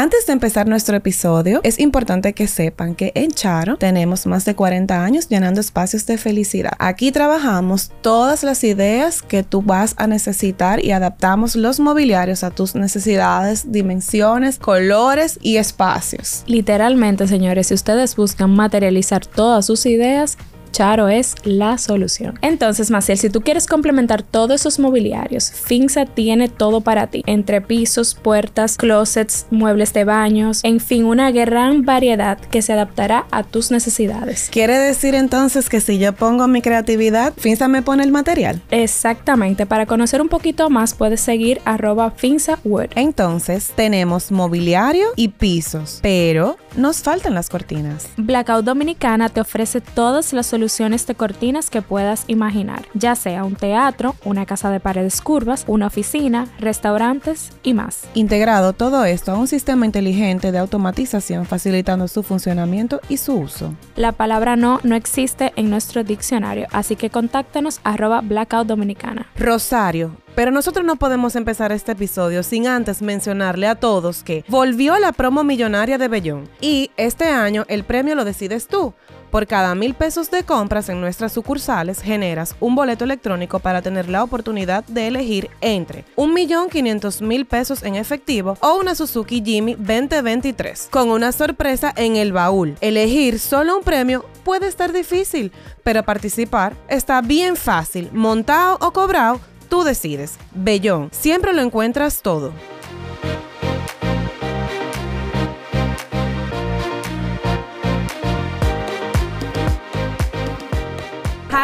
[0.00, 4.54] Antes de empezar nuestro episodio, es importante que sepan que en Charo tenemos más de
[4.54, 6.70] 40 años llenando espacios de felicidad.
[6.78, 12.52] Aquí trabajamos todas las ideas que tú vas a necesitar y adaptamos los mobiliarios a
[12.52, 16.44] tus necesidades, dimensiones, colores y espacios.
[16.46, 20.38] Literalmente, señores, si ustedes buscan materializar todas sus ideas,
[20.70, 22.38] Charo es la solución.
[22.42, 27.22] Entonces, Maciel, si tú quieres complementar todos esos mobiliarios, Finza tiene todo para ti.
[27.26, 33.26] Entre pisos, puertas, closets, muebles de baños, en fin, una gran variedad que se adaptará
[33.30, 34.48] a tus necesidades.
[34.50, 38.62] ¿Quiere decir entonces que si yo pongo mi creatividad, Finza me pone el material?
[38.70, 39.66] Exactamente.
[39.66, 42.90] Para conocer un poquito más, puedes seguir arroba FinzaWood.
[42.94, 48.08] Entonces, tenemos mobiliario y pisos, pero nos faltan las cortinas.
[48.16, 53.54] Blackout Dominicana te ofrece todas las soluciones de cortinas que puedas imaginar, ya sea un
[53.54, 58.02] teatro, una casa de paredes curvas, una oficina, restaurantes y más.
[58.14, 63.74] Integrado todo esto a un sistema inteligente de automatización facilitando su funcionamiento y su uso.
[63.94, 69.28] La palabra no no existe en nuestro diccionario, así que contáctanos arroba Blackout Dominicana.
[69.36, 74.96] Rosario, pero nosotros no podemos empezar este episodio sin antes mencionarle a todos que volvió
[74.98, 78.94] la promo millonaria de Bellón y este año el premio lo decides tú.
[79.30, 84.08] Por cada mil pesos de compras en nuestras sucursales generas un boleto electrónico para tener
[84.08, 89.42] la oportunidad de elegir entre un millón quinientos mil pesos en efectivo o una Suzuki
[89.44, 92.76] Jimmy 2023 con una sorpresa en el baúl.
[92.80, 99.40] Elegir solo un premio puede estar difícil, pero participar está bien fácil, montado o cobrado
[99.68, 100.38] Tú decides.
[100.54, 102.52] Bellón, siempre lo encuentras todo.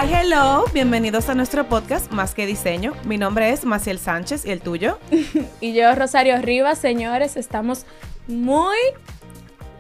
[0.04, 2.92] Hi, hello, bienvenidos a nuestro podcast Más que Diseño.
[3.06, 4.98] Mi nombre es Maciel Sánchez y el tuyo.
[5.62, 7.86] y yo, Rosario Rivas, señores, estamos
[8.28, 8.76] muy...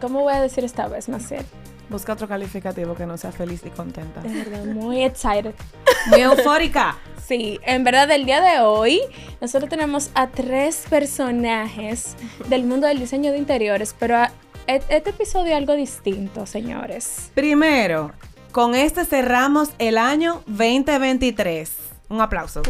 [0.00, 1.44] ¿Cómo voy a decir esta vez, Maciel?
[1.90, 4.22] Busca otro calificativo que no sea feliz y contenta.
[4.22, 5.54] De verdad, muy excited.
[6.06, 6.96] Muy eufórica.
[7.22, 9.02] Sí, en verdad el día de hoy
[9.42, 12.16] nosotros tenemos a tres personajes
[12.48, 14.16] del mundo del diseño de interiores, pero
[14.66, 17.30] este episodio es algo distinto, señores.
[17.34, 18.12] Primero,
[18.54, 21.76] con este cerramos el año 2023.
[22.08, 22.62] Un aplauso.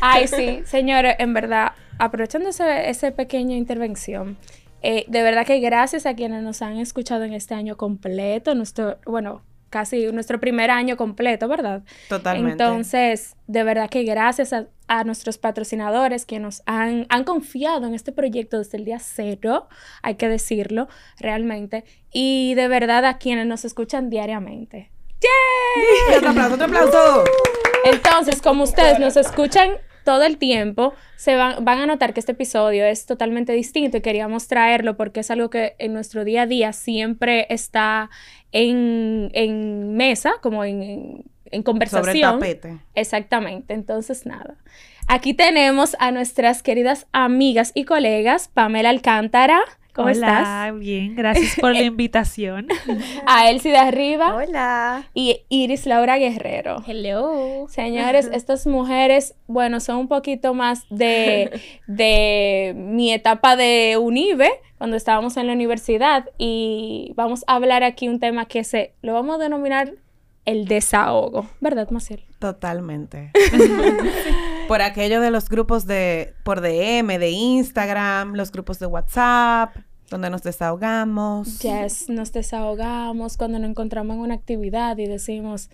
[0.00, 4.38] Ay, sí, señores, en verdad, aprovechando esa pequeña intervención,
[4.80, 8.96] eh, de verdad que gracias a quienes nos han escuchado en este año completo, nuestro,
[9.04, 9.42] bueno,
[9.72, 11.82] casi nuestro primer año completo, ¿verdad?
[12.08, 12.62] Totalmente.
[12.62, 14.66] Entonces, de verdad que gracias a,
[15.06, 19.68] nuestros patrocinadores que nos han, han, confiado en este proyecto desde el día cero,
[20.02, 20.86] hay que decirlo
[21.18, 24.90] realmente, y de verdad a quienes nos escuchan diariamente.
[25.22, 26.16] ¡Yay!
[26.18, 27.24] Otro aplauso, otro aplauso.
[27.84, 29.70] Entonces, como ustedes nos escuchan
[30.04, 34.00] todo el tiempo, se van, van a notar que este episodio es totalmente distinto y
[34.00, 38.10] queríamos traerlo porque es algo que en nuestro día a día siempre está
[38.52, 42.34] en, en mesa, como en, en conversación.
[42.34, 42.78] Sobre tapete.
[42.94, 43.74] Exactamente.
[43.74, 44.56] Entonces, nada.
[45.08, 49.60] Aquí tenemos a nuestras queridas amigas y colegas, Pamela Alcántara.
[49.92, 52.66] ¿Cómo Hola, bien, gracias por la invitación.
[53.26, 54.34] a Elsie de Arriba.
[54.34, 55.06] Hola.
[55.12, 56.82] Y Iris Laura Guerrero.
[56.86, 57.66] Hello.
[57.68, 64.96] Señores, estas mujeres, bueno, son un poquito más de, de mi etapa de Unive, cuando
[64.96, 69.36] estábamos en la universidad, y vamos a hablar aquí un tema que se, lo vamos
[69.36, 69.92] a denominar
[70.46, 72.24] el desahogo, ¿verdad, Maciel?
[72.38, 73.30] Totalmente.
[74.72, 79.76] por aquello de los grupos de por DM, de Instagram, los grupos de WhatsApp,
[80.08, 81.58] donde nos desahogamos.
[81.58, 85.68] Yes, nos desahogamos cuando nos encontramos en una actividad y decimos,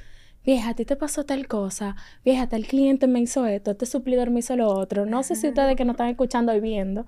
[0.44, 1.94] vieja, a ti te pasó tal cosa,
[2.25, 5.06] vieja, tal cliente me hizo esto, este suplidor me hizo lo otro.
[5.06, 7.06] No sé si ustedes que nos están escuchando y viendo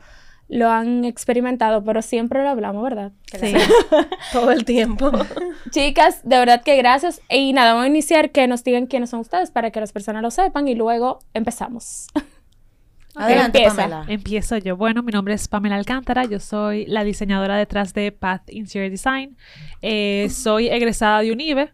[0.51, 3.13] lo han experimentado, pero siempre lo hablamos, ¿verdad?
[3.39, 3.55] Sí,
[4.33, 5.13] todo el tiempo.
[5.71, 7.23] Chicas, de verdad que gracias.
[7.31, 10.23] Y nada, vamos a iniciar que nos digan quiénes son ustedes para que las personas
[10.23, 12.09] lo sepan y luego empezamos.
[13.15, 14.05] Adelante, Pamela.
[14.09, 14.77] Empiezo yo.
[14.77, 16.25] Bueno, mi nombre es Pamela Alcántara.
[16.25, 19.37] Yo soy la diseñadora detrás de Path Interior Design.
[19.83, 21.73] Eh, soy egresada de UNIBE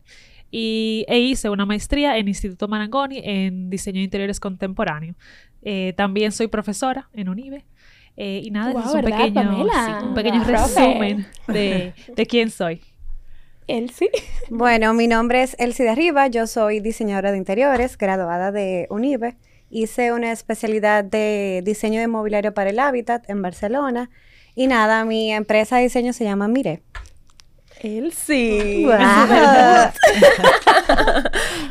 [0.50, 5.14] y e hice una maestría en Instituto Marangoni en diseño de interiores contemporáneo.
[5.62, 7.64] Eh, también soy profesora en UNIBE.
[8.16, 9.66] Eh, y nada, es un pequeño,
[10.02, 12.80] un pequeño resumen de, de quién soy.
[13.66, 14.10] Elsie.
[14.48, 19.36] Bueno, mi nombre es Elsie de Arriba, yo soy diseñadora de interiores, graduada de UNIBE.
[19.70, 24.10] Hice una especialidad de diseño de mobiliario para el hábitat en Barcelona.
[24.54, 26.82] Y nada, mi empresa de diseño se llama Mire.
[27.80, 28.86] Él sí.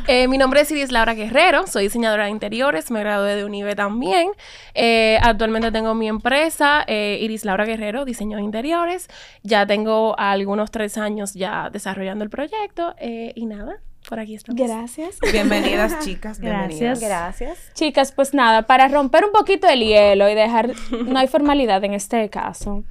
[0.08, 3.74] Eh, mi nombre es Iris Laura Guerrero, soy diseñadora de interiores, me gradué de UNIVE
[3.74, 4.30] también.
[4.72, 9.08] Eh, actualmente tengo mi empresa, eh, Iris Laura Guerrero, diseño de interiores.
[9.42, 14.60] Ya tengo algunos tres años ya desarrollando el proyecto y nada, por aquí estamos.
[14.62, 15.18] Gracias.
[15.32, 16.38] Bienvenidas, chicas.
[16.38, 17.00] Gracias.
[17.00, 17.58] Gracias.
[17.74, 21.94] Chicas, pues nada, para romper un poquito el hielo y dejar, no hay formalidad en
[21.94, 22.84] este caso.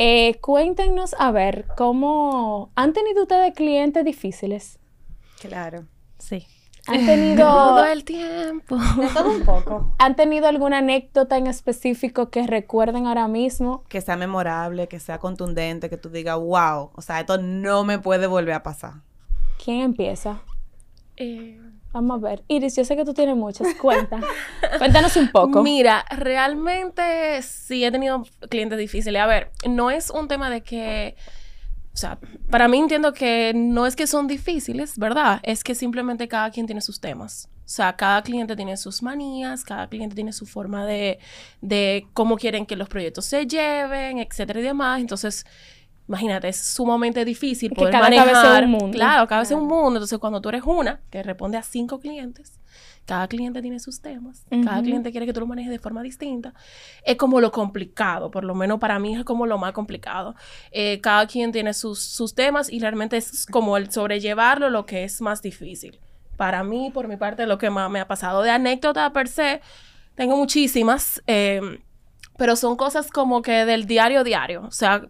[0.00, 4.78] Eh, cuéntenos, a ver, ¿cómo han tenido ustedes clientes difíciles?
[5.40, 5.86] Claro.
[6.20, 6.46] Sí.
[6.86, 7.44] ¿Han tenido...
[7.48, 8.76] todo el tiempo.
[8.76, 9.96] De todo un poco.
[9.98, 13.82] ¿Han tenido alguna anécdota en específico que recuerden ahora mismo?
[13.88, 17.98] Que sea memorable, que sea contundente, que tú digas, wow, o sea, esto no me
[17.98, 18.92] puede volver a pasar.
[19.64, 20.42] ¿Quién empieza?
[21.18, 21.58] Eh,
[21.92, 22.44] Vamos a ver.
[22.48, 23.74] Iris, yo sé que tú tienes muchas.
[23.74, 24.20] Cuenta.
[24.78, 25.62] Cuéntanos un poco.
[25.62, 29.20] Mira, realmente sí he tenido clientes difíciles.
[29.20, 31.16] A ver, no es un tema de que.
[31.94, 32.18] O sea,
[32.50, 35.40] para mí entiendo que no es que son difíciles, ¿verdad?
[35.42, 37.48] Es que simplemente cada quien tiene sus temas.
[37.56, 41.18] O sea, cada cliente tiene sus manías, cada cliente tiene su forma de,
[41.60, 45.00] de cómo quieren que los proyectos se lleven, etcétera y demás.
[45.00, 45.44] Entonces,
[46.08, 48.32] imagínate, es sumamente difícil poder cada manejar.
[48.32, 48.96] Cabeza es un mundo.
[48.96, 49.98] Claro, cada vez es un mundo.
[49.98, 52.58] Entonces, cuando tú eres una que responde a cinco clientes,
[53.04, 56.52] cada cliente tiene sus temas, cada cliente quiere que tú lo manejes de forma distinta,
[57.02, 60.34] es como lo complicado, por lo menos para mí es como lo más complicado.
[60.72, 65.04] Eh, cada quien tiene sus, sus temas y realmente es como el sobrellevarlo lo que
[65.04, 65.98] es más difícil.
[66.36, 69.62] Para mí, por mi parte, lo que más me ha pasado de anécdota per se,
[70.14, 71.80] tengo muchísimas, eh,
[72.36, 74.64] pero son cosas como que del diario diario.
[74.66, 75.08] O sea,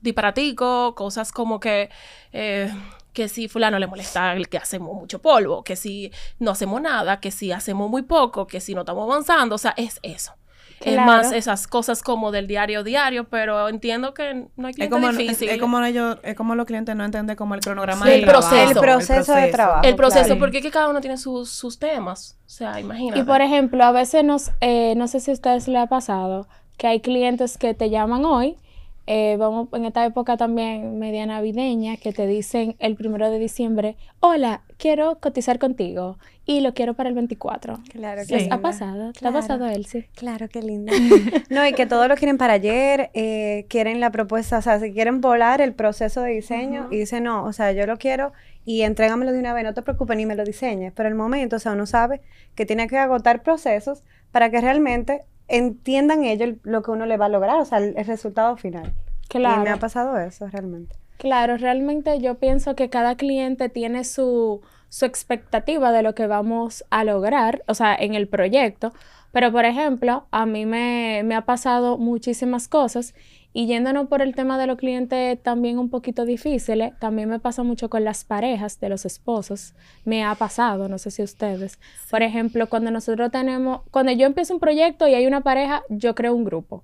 [0.00, 1.90] disparatico, cosas como que,
[2.32, 2.72] eh,
[3.12, 7.20] que si fulano le molesta el que hacemos mucho polvo, que si no hacemos nada,
[7.20, 10.32] que si hacemos muy poco, que si no estamos avanzando, o sea, es eso.
[10.80, 15.02] Es más esas cosas como del diario diario, pero entiendo que no hay cliente es
[15.02, 15.48] como, difícil.
[15.48, 18.26] Es, como ellos, es como los clientes no entienden como el cronograma Sí, del el
[18.28, 18.54] proceso.
[18.54, 19.82] trabajo, El proceso de trabajo.
[19.84, 20.38] el proceso, claro.
[20.38, 22.38] porque es que cada uno tiene sus, sus temas.
[22.44, 23.20] O sea, imagínate.
[23.20, 26.46] Y por ejemplo, a veces nos, eh, no sé si a ustedes les ha pasado,
[26.76, 28.58] que hay clientes que te llaman hoy,
[29.06, 33.96] eh, vamos en esta época también media navideña, que te dicen el primero de diciembre,
[34.20, 37.78] hola, quiero cotizar contigo y lo quiero para el 24.
[37.90, 38.56] Claro que ¿Les linda.
[38.56, 39.12] ha pasado?
[39.12, 39.34] ¿Te ha Claro.
[39.36, 40.08] pasado, Elsie?
[40.14, 40.92] Claro, qué lindo.
[41.50, 44.92] no, y que todo lo quieren para ayer, eh, quieren la propuesta, o sea, si
[44.92, 48.32] quieren volar el proceso de diseño y dicen, no, o sea, yo lo quiero
[48.64, 50.92] y entrégamelo de una vez, no te preocupes ni me lo diseñes.
[50.94, 52.20] Pero el momento, o sea, uno sabe
[52.54, 54.02] que tiene que agotar procesos
[54.32, 57.96] para que realmente entiendan ellos lo que uno le va a lograr, o sea, el,
[57.96, 58.92] el resultado final.
[59.28, 59.60] Claro.
[59.60, 60.96] Y me ha pasado eso realmente.
[61.18, 66.84] Claro, realmente yo pienso que cada cliente tiene su, su expectativa de lo que vamos
[66.90, 68.92] a lograr, o sea, en el proyecto.
[69.32, 73.14] Pero, por ejemplo, a mí me, me ha pasado muchísimas cosas
[73.52, 77.62] y yéndonos por el tema de los clientes también un poquito difíciles, también me pasa
[77.62, 79.74] mucho con las parejas de los esposos.
[80.04, 81.78] Me ha pasado, no sé si ustedes.
[82.10, 86.14] Por ejemplo, cuando nosotros tenemos, cuando yo empiezo un proyecto y hay una pareja, yo
[86.14, 86.82] creo un grupo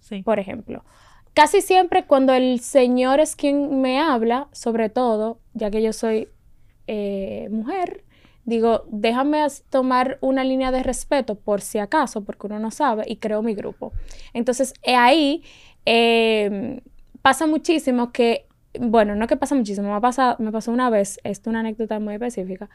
[0.00, 0.22] Sí.
[0.22, 0.84] por ejemplo.
[1.34, 6.28] Casi siempre cuando el Señor es quien me habla, sobre todo, ya que yo soy
[6.88, 8.04] eh, mujer,
[8.44, 13.16] digo, déjame tomar una línea de respeto por si acaso, porque uno no sabe, y
[13.16, 13.92] creo mi grupo.
[14.34, 15.42] Entonces, eh, ahí
[15.86, 16.82] eh,
[17.22, 18.46] pasa muchísimo que,
[18.78, 21.60] bueno, no que pasa muchísimo, me, ha pasado, me pasó una vez, esto es una
[21.60, 22.68] anécdota muy específica,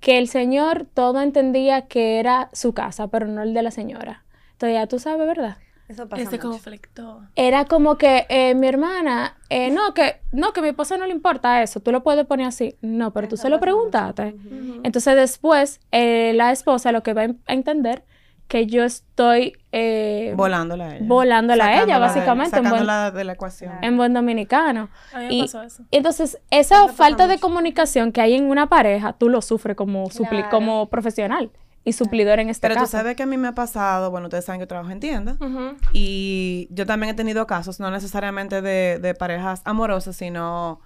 [0.00, 4.24] que el Señor todo entendía que era su casa, pero no el de la señora.
[4.52, 5.56] Entonces, ya tú sabes, ¿verdad?
[5.88, 6.50] Eso pasa Ese mucho.
[6.50, 7.22] conflicto.
[7.36, 11.06] era como que eh, mi hermana, eh, no, que no, que a mi esposa no
[11.06, 12.76] le importa eso, tú lo puedes poner así.
[12.80, 14.34] No, pero tú se lo pasa preguntaste.
[14.34, 14.80] Ujú.
[14.84, 18.04] Entonces después, eh, la esposa lo que va a entender
[18.52, 21.06] que yo estoy eh, Volándola a ella.
[21.08, 23.72] volándola a ella, Sacándola de- básicamente, en buen, Sacándola de la ecuación.
[23.80, 24.90] en buen dominicano.
[25.14, 25.82] A mí me Y- pasó eso.
[25.90, 27.46] Entonces, esa falta de mucho.
[27.46, 30.50] comunicación que hay en una pareja, tú lo sufres como, supli- Claro.
[30.50, 31.50] como profesional
[31.82, 32.98] y suplidor en este Pero tú caso.
[32.98, 35.38] sabes que a mí me ha pasado, bueno, ustedes saben que yo trabajo en tienda.
[35.94, 40.80] Y yo también he tenido casos, no necesariamente de, de parejas amorosas, sino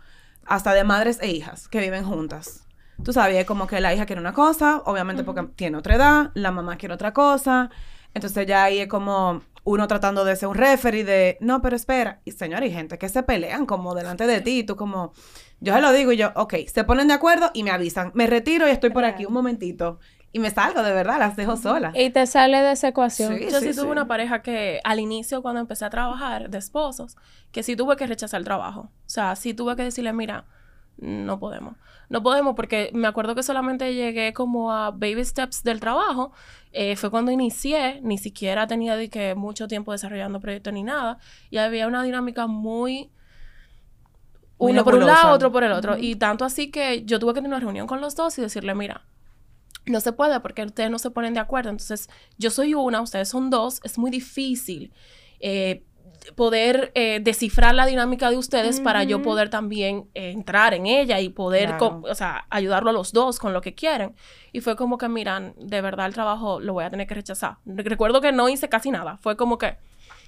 [0.47, 2.66] hasta de madres e hijas que viven juntas.
[3.03, 6.31] Tú sabes, es como que la hija quiere una cosa, obviamente porque tiene otra edad,
[6.35, 7.71] la mamá quiere otra cosa.
[8.15, 12.21] Entonces ya ahí es como uno tratando de ser un referee de, no, pero espera.
[12.25, 15.13] Y señor, hay gente que se pelean como delante de ti, y tú como,
[15.61, 18.13] yo se lo digo y yo, ok, se ponen de acuerdo y me avisan.
[18.15, 19.99] Me retiro y estoy por aquí un momentito.
[20.33, 21.95] Y me salgo, de verdad, las dejo solas.
[21.97, 23.39] Y te sale de esa ecuación.
[23.39, 23.49] Sí.
[23.51, 27.17] Yo sí, tuve una pareja que al inicio, cuando empecé a trabajar de esposos,
[27.53, 28.81] que sí tuve que rechazar el trabajo.
[28.81, 30.45] O sea, sí tuve que decirle, mira,
[30.99, 31.77] no podemos.
[32.09, 36.33] No podemos porque me acuerdo que solamente llegué como a baby steps del trabajo.
[36.73, 41.19] Eh, fue cuando inicié, ni siquiera tenía de que mucho tiempo desarrollando proyectos ni nada.
[41.51, 43.11] Y había una dinámica muy
[44.59, 45.97] uno por un lado, otro por el otro.
[45.97, 48.75] Y tanto así que yo tuve que tener una reunión con los dos y decirle,
[48.75, 49.05] mira,
[49.87, 51.71] no se puede porque ustedes no se ponen de acuerdo.
[51.71, 52.09] Entonces,
[52.39, 54.93] yo soy una, ustedes son dos, es muy difícil
[55.41, 55.85] eh,
[56.35, 61.29] poder eh, descifrar la dinámica de ustedes para yo poder también entrar en ella y
[61.29, 64.15] poder, o sea, ayudarlo a los dos con lo que quieren.
[64.53, 67.59] Y fue como que, miran, de verdad el trabajo lo voy a tener que rechazar.
[67.65, 69.19] Recuerdo que no hice casi nada.
[69.19, 69.77] Fue como que,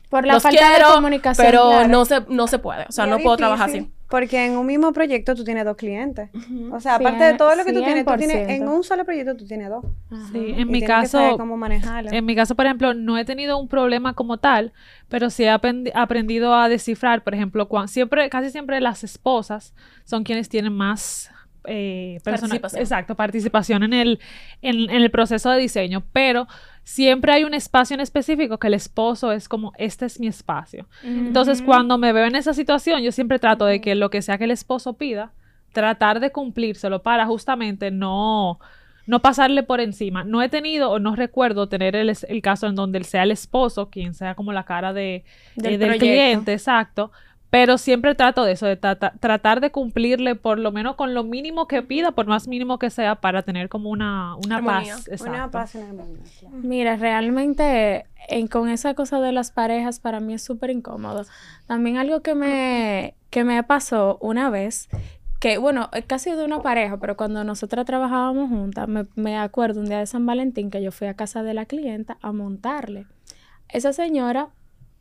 [0.08, 1.46] por la falta de comunicación.
[1.46, 2.86] Pero no, se, no se puede.
[2.88, 3.90] O sea, no puedo trabajar así.
[4.08, 6.30] Porque en un mismo proyecto tú tienes dos clientes.
[6.72, 9.36] O sea, aparte de todo lo que tú tienes, tú tienes, en un solo proyecto
[9.36, 9.84] tú tienes dos.
[10.32, 11.36] Sí, en mi caso.
[11.36, 12.10] cómo manejarlo.
[12.10, 14.72] En mi caso, por ejemplo, no he tenido un problema como tal,
[15.08, 19.74] pero sí he aprendido a descifrar, por ejemplo, cuando, siempre, casi siempre las esposas
[20.04, 21.30] son quienes tienen más
[21.64, 22.80] eh, participación.
[22.80, 24.20] Exacto, participación en el,
[24.62, 26.46] en, el proceso de diseño, pero
[26.84, 30.86] siempre hay un espacio en específico que el esposo es como, este es mi espacio.
[31.02, 34.38] Entonces, cuando me veo en esa situación, yo siempre trato de que lo que sea
[34.38, 35.32] que el esposo pida,
[35.72, 38.58] tratar de cumplírselo para justamente no,
[39.06, 40.22] no pasarle por encima.
[40.22, 43.88] No he tenido o no recuerdo tener el, el caso en donde sea el esposo,
[43.88, 45.24] quien sea como la cara de,
[45.56, 47.10] del, del cliente, exacto,
[47.50, 51.66] pero siempre trato de eso, de tratar de cumplirle por lo menos con lo mínimo
[51.66, 55.08] que pida, por más mínimo que sea, para tener como una, una paz.
[55.20, 56.18] Una paz en el
[56.52, 58.06] Mira, realmente
[58.50, 61.24] con esa cosa de las parejas para mí es súper incómodo.
[61.66, 64.90] También algo que me, que me pasó una vez,
[65.40, 69.86] que bueno, casi de una pareja, pero cuando nosotras trabajábamos juntas, me, me acuerdo un
[69.86, 73.06] día de San Valentín que yo fui a casa de la clienta a montarle.
[73.70, 74.50] Esa señora,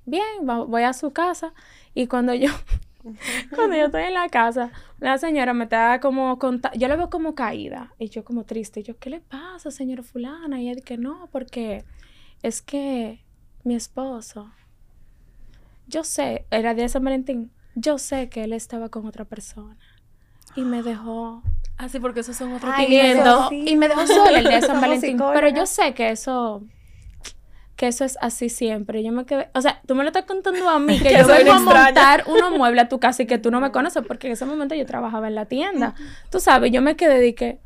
[0.06, 1.54] bien, voy a su casa
[1.98, 2.51] y cuando yo,
[3.56, 6.38] cuando yo estoy en la casa, la señora me está como
[6.75, 8.82] yo la veo como caída y yo como triste.
[8.82, 10.62] Y yo, ¿qué le pasa, señora fulana?
[10.62, 11.86] Y ella dice, no, porque
[12.44, 13.25] es que
[13.63, 14.51] mi esposo,
[15.88, 19.80] yo sé, era día de San Valentín, yo sé que él estaba con otra persona
[20.56, 21.42] y me dejó
[21.80, 23.25] Ah, sí, porque esos son otros clientes.
[23.51, 25.18] Y me dejó sola el día de San Valentín.
[25.18, 26.63] Pero yo sé que eso
[27.77, 29.03] que eso es así siempre.
[29.03, 31.51] Yo me quedé, o sea, tú me lo estás contando a mí, que, yo vengo
[31.53, 34.34] a montar unos muebles a tu casa y que tú no me conoces, porque en
[34.34, 35.96] ese momento yo trabajaba en la tienda.
[36.29, 37.60] Tú sabes, yo me quedé de que,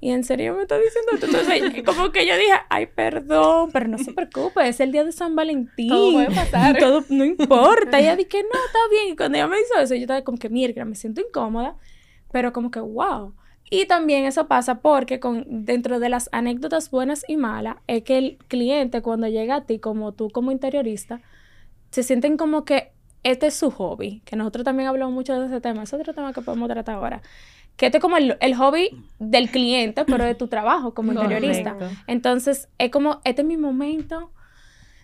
[0.00, 1.26] y en serio me estás diciendo esto.
[1.26, 5.12] Entonces, como que yo dije, ay, perdón, pero no se preocupe, es el día de
[5.12, 5.88] San Valentín.
[5.88, 6.78] Todo puede pasar.
[6.78, 8.00] Todo, no importa.
[8.00, 9.12] Y ella dije, no, está bien.
[9.12, 11.76] Y cuando ella me hizo eso, yo estaba como que, mierda, me siento incómoda,
[12.30, 13.34] pero como que, wow.
[13.70, 18.18] Y también eso pasa porque con, dentro de las anécdotas buenas y malas es que
[18.18, 21.20] el cliente cuando llega a ti, como tú como interiorista,
[21.90, 25.60] se sienten como que este es su hobby, que nosotros también hablamos mucho de ese
[25.60, 27.22] tema, es otro tema que podemos tratar ahora,
[27.76, 31.76] que este es como el, hobby del cliente, pero de tu trabajo como interiorista.
[32.06, 34.32] Entonces, es como, este es mi momento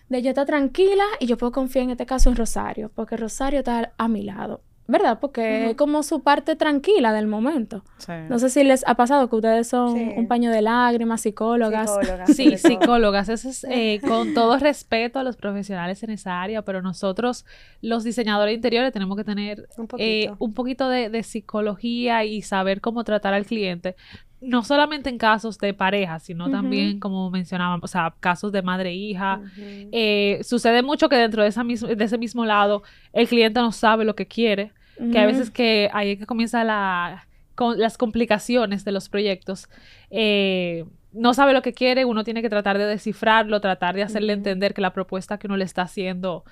[0.09, 3.59] de yo estar tranquila y yo puedo confiar en este caso en Rosario, porque Rosario
[3.59, 4.61] está a mi lado.
[4.87, 5.19] ¿Verdad?
[5.19, 7.83] Porque es como su parte tranquila del momento.
[8.29, 11.91] No sé si les ha pasado que ustedes son un paño de lágrimas, psicólogas.
[12.27, 13.27] Sí, psicólogas.
[13.27, 17.45] Eso es eh, con todo respeto a los profesionales en esa área, pero nosotros,
[17.81, 23.33] los diseñadores interiores, tenemos que tener un eh, poquito, de, psicología y saber cómo tratar
[23.33, 23.95] al cliente.
[24.39, 28.91] No solamente en casos de pareja, sino también, como mencionábamos, o sea, casos de madre
[28.91, 29.41] e hija.
[29.57, 34.05] Eh, sucede mucho que dentro de, esa de ese mismo lado, el cliente no sabe
[34.05, 34.73] lo que quiere
[35.11, 39.69] que a veces que ahí es que comienza la, con, las complicaciones de los proyectos.
[40.09, 44.33] Eh, no sabe lo que quiere, uno tiene que tratar de descifrarlo, tratar de hacerle
[44.33, 46.43] entender que la propuesta que uno le está haciendo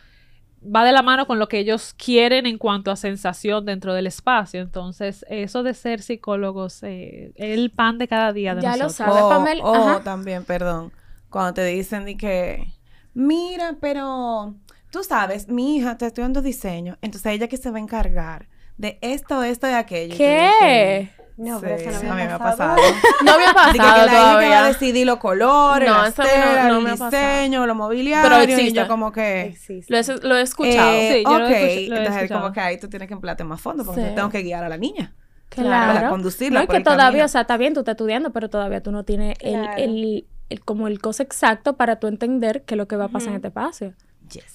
[0.74, 4.08] va de la mano con lo que ellos quieren en cuanto a sensación dentro del
[4.08, 4.62] espacio.
[4.62, 8.98] Entonces, eso de ser psicólogos eh, es el pan de cada día de ya nosotros.
[8.98, 9.64] Ya lo sabe, Pamela.
[9.64, 10.92] O también, perdón,
[11.30, 12.74] cuando te dicen de que,
[13.14, 14.56] mira, pero
[14.92, 18.98] tú sabes, mi hija está estudiando diseño, entonces ella que se va a encargar de
[19.02, 20.18] esto, esto y aquello.
[20.18, 21.10] ¿Qué?
[21.38, 22.78] No, pero eso no me, ha pasado.
[23.26, 26.88] No había pasado que, la hija que va a decidir los colores, no, estela, no,
[26.88, 28.30] el diseño, lo mobiliario.
[28.30, 28.70] Pero existe.
[28.70, 29.58] Y yo como que...
[29.88, 30.92] Lo, he, lo he escuchado.
[30.92, 33.44] Eh, sí, yo lo he, lo he entonces como que ahí tú tienes que emplearte
[33.44, 35.14] más fondo porque tengo que guiar a la niña.
[35.50, 35.94] Claro.
[35.94, 38.82] Para conducirla No, es que todavía, o sea, está bien, tú estás estudiando, pero todavía
[38.82, 42.88] tú no tienes el, el, como el cosa exacto para tú entender qué es lo
[42.88, 43.94] que va a pasar en este espacio.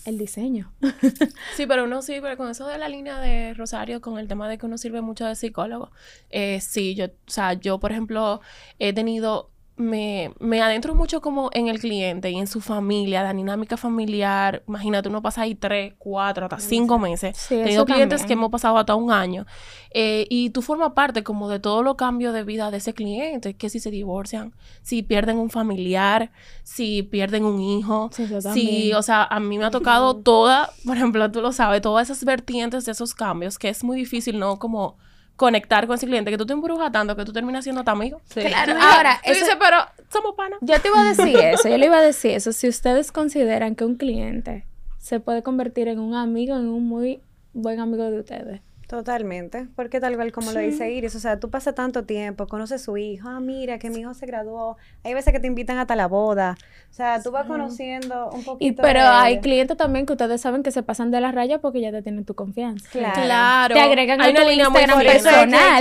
[0.05, 0.73] El diseño.
[1.57, 4.59] sí, pero uno sirve con eso de la línea de Rosario, con el tema de
[4.59, 5.91] que uno sirve mucho de psicólogo.
[6.31, 8.41] Eh, sí, yo, o sea, yo, por ejemplo,
[8.79, 9.51] he tenido
[9.81, 14.63] me, me adentro mucho como en el cliente y en su familia, la dinámica familiar.
[14.69, 17.37] Imagínate, uno pasa ahí tres, cuatro, hasta cinco meses.
[17.37, 19.47] Sí, Tengo clientes que hemos pasado hasta un año.
[19.93, 23.55] Eh, y tú formas parte como de todos los cambios de vida de ese cliente,
[23.55, 26.31] que si se divorcian, si pierden un familiar,
[26.63, 30.97] si pierden un hijo, sí, si, o sea, a mí me ha tocado toda, por
[30.97, 34.59] ejemplo, tú lo sabes, todas esas vertientes de esos cambios, que es muy difícil, ¿no?
[34.59, 34.97] Como
[35.41, 38.21] conectar con ese cliente, que tú te embrujas tanto que tú terminas siendo tu amigo.
[38.27, 38.43] Sí.
[38.43, 39.79] Claro, ahora, eso, dices, pero
[40.13, 40.59] somos panas.
[40.61, 42.53] Yo te iba a decir eso, yo le iba a decir eso.
[42.53, 44.67] Si ustedes consideran que un cliente
[44.99, 47.23] se puede convertir en un amigo, en un muy
[47.55, 48.61] buen amigo de ustedes.
[48.91, 52.83] Totalmente, porque tal cual como lo dice Iris, o sea, tú pasas tanto tiempo, conoces
[52.83, 55.79] a su hijo, ah, mira que mi hijo se graduó, hay veces que te invitan
[55.79, 56.57] hasta la boda,
[56.91, 58.57] o sea, tú vas conociendo un poquito.
[58.59, 61.81] Y pero hay clientes también que ustedes saben que se pasan de la raya porque
[61.81, 62.91] ya te tienen tu confianza.
[62.91, 63.75] Claro.
[63.75, 65.79] Te agregan a tu Instagram personal.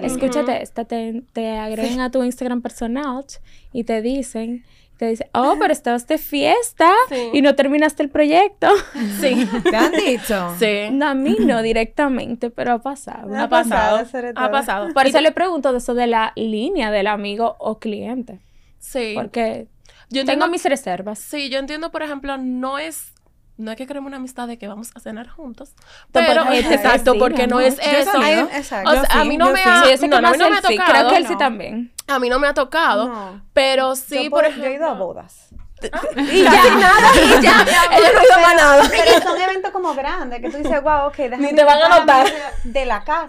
[0.00, 3.24] Que Escúchate, esta, te, te agregan a tu Instagram personal
[3.72, 4.64] y te dicen
[4.96, 6.90] te dice, oh, pero estabas de fiesta
[7.32, 8.68] y no terminaste el proyecto.
[9.20, 9.48] Sí.
[9.62, 10.54] ¿Te han dicho?
[10.58, 10.90] Sí.
[10.90, 13.34] No, a mí no directamente, pero ha pasado.
[13.36, 14.04] Ha, pasado.
[14.34, 14.92] Ha pasado.
[14.92, 18.40] Por eso le pregunto de eso de la línea del amigo o cliente.
[18.78, 19.12] Sí.
[19.14, 19.68] Porque
[20.10, 21.18] yo tengo mis reservas.
[21.18, 23.12] Sí, yo entiendo, por ejemplo, no es
[23.58, 25.74] no es que queremos una amistad de que vamos a cenar juntos.
[26.12, 28.22] Pero, exacto, porque no, es eso.
[28.22, 28.90] exacto.
[28.90, 30.92] O sea, a mí no me ha, no, a mí no me ha tocado.
[30.92, 31.92] Creo que él sí también.
[32.06, 34.64] A mí no me ha tocado, pero sí, por ejemplo.
[34.64, 35.48] Yo he ido a bodas.
[36.16, 37.62] y ya, nada, y ya,
[37.96, 38.88] ella no toma nada.
[38.88, 41.98] Pero son eventos como grandes, que tú dices, wow, ok, déjame Ni te van a
[42.00, 42.26] notar.
[42.64, 43.28] De la casa,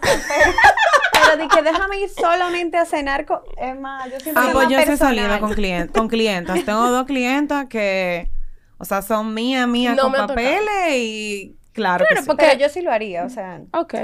[1.12, 4.70] pero, de que déjame ir solamente a cenar con, es más, yo siempre Ah, pues
[4.70, 8.30] yo he salido con, clientes, con clientas, tengo dos clientas que
[8.78, 13.26] o sea, son mía, mía con papeles y claro, claro porque yo sí lo haría,
[13.26, 13.62] o sea.
[13.72, 13.96] Ok.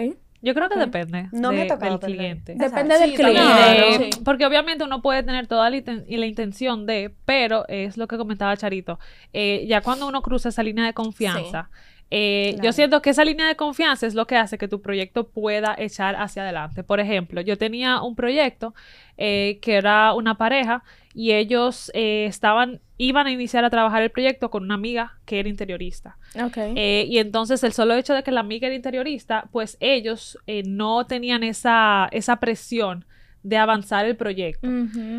[0.41, 2.55] Yo creo que depende no me ha del cliente.
[2.55, 4.09] Depende del cliente.
[4.25, 8.17] Porque obviamente uno puede tener toda la, y la, intención de, pero es lo que
[8.17, 8.99] comentaba Charito.
[9.31, 11.69] Eh, ya cuando uno cruza esa línea de confianza,
[12.15, 15.29] eh, Yo siento que esa línea de confianza es lo que hace que tu proyecto
[15.29, 16.83] pueda echar hacia adelante.
[16.83, 18.75] Por ejemplo, yo tenía un proyecto
[19.17, 20.83] eh, que era una pareja
[21.15, 25.39] y ellos eh, estaban, iban a iniciar a trabajar el proyecto con una amiga que
[25.39, 26.17] era interiorista.
[26.41, 26.73] Okay.
[26.75, 31.43] y entonces el solo hecho de que la amiga era interiorista, pues ellos no tenían
[31.43, 33.05] esa, esa presión
[33.43, 34.67] de avanzar el proyecto.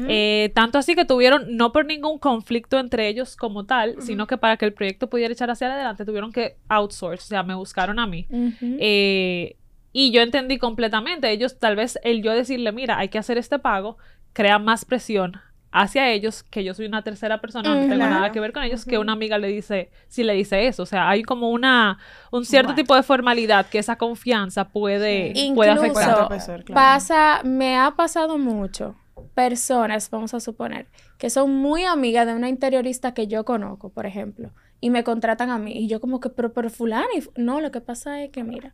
[0.09, 4.38] Eh, tanto así que tuvieron, no por ningún conflicto entre ellos como tal, sino que
[4.38, 7.99] para que el proyecto pudiera echar hacia adelante, tuvieron que outsource, o sea, me buscaron
[7.99, 8.26] a mí.
[8.61, 9.57] Eh,
[9.93, 13.59] y yo entendí completamente, ellos tal vez el yo decirle, mira, hay que hacer este
[13.59, 13.98] pago,
[14.33, 15.40] crea más presión
[15.74, 18.84] hacia ellos, que yo soy una tercera persona, no tengo nada que ver con ellos,
[18.84, 20.84] que una amiga le dice, si le dice eso.
[20.84, 21.98] O sea, hay como una,
[22.30, 26.28] un cierto tipo de formalidad que esa confianza puede, puede afectar.
[26.72, 28.94] Pasa, me ha pasado mucho
[29.34, 30.87] personas, vamos a suponer,
[31.18, 35.50] que son muy amigas de una interiorista que yo conozco, por ejemplo, y me contratan
[35.50, 38.44] a mí, y yo como que, pero, pero fulano, no, lo que pasa es que,
[38.44, 38.72] mira,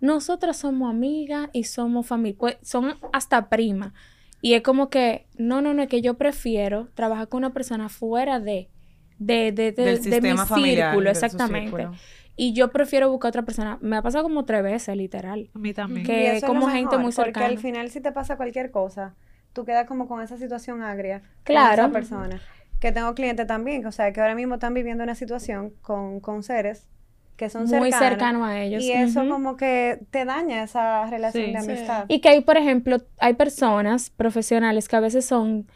[0.00, 3.92] nosotras somos amigas y somos familia, pues son hasta primas.
[4.40, 7.88] Y es como que, no, no, no, es que yo prefiero trabajar con una persona
[7.88, 8.68] fuera de,
[9.18, 11.88] de, de, de, de mi círculo, exactamente.
[12.36, 13.78] Y yo prefiero buscar otra persona.
[13.80, 15.50] Me ha pasado como tres veces, literal.
[15.54, 16.06] A mí también.
[16.06, 17.46] Que como gente muy cercana.
[17.46, 19.16] Porque al final si te pasa cualquier cosa,
[19.52, 21.22] tú quedas como con esa situación agria.
[21.42, 21.82] Claro.
[21.82, 22.40] Con esa persona.
[22.78, 26.44] Que tengo clientes también, o sea, que ahora mismo están viviendo una situación con, con
[26.44, 26.86] seres
[27.38, 28.82] que son muy cercanos a ellos.
[28.82, 32.04] Y eso como que te daña esa relación de amistad.
[32.08, 35.68] Y que hay, por ejemplo, hay personas profesionales que a veces son,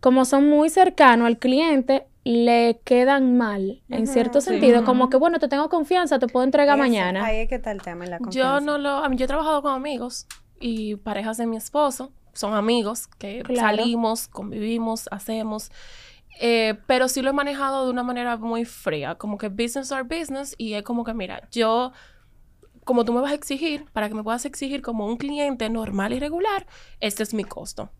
[0.00, 5.38] como son muy cercanos al cliente, le quedan mal, en cierto sentido, como que, bueno,
[5.38, 7.24] te tengo confianza, te puedo entregar mañana.
[7.24, 8.58] Ahí es que está el tema, en la confianza.
[8.58, 10.26] Yo no lo, yo he trabajado con amigos
[10.58, 15.70] y parejas de mi esposo, son amigos que salimos, convivimos, hacemos
[16.38, 20.02] eh, pero sí lo he manejado de una manera muy fría, como que business are
[20.02, 21.92] business y es como que, mira, yo,
[22.84, 26.12] como tú me vas a exigir, para que me puedas exigir como un cliente normal
[26.12, 26.66] y regular,
[27.00, 27.90] este es mi costo.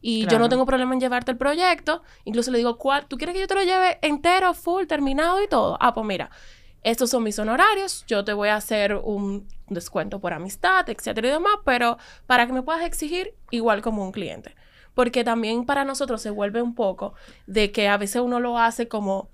[0.00, 3.06] Y yo no tengo problema en llevarte el proyecto, incluso le digo, ¿cuál?
[3.06, 5.76] ¿tú quieres que yo te lo lleve entero, full, terminado y todo?
[5.80, 6.30] Ah, pues mira,
[6.82, 11.30] estos son mis honorarios, yo te voy a hacer un descuento por amistad, etcétera y
[11.32, 14.54] demás, pero para que me puedas exigir igual como un cliente
[14.94, 17.14] porque también para nosotros se vuelve un poco
[17.46, 19.28] de que a veces uno lo hace como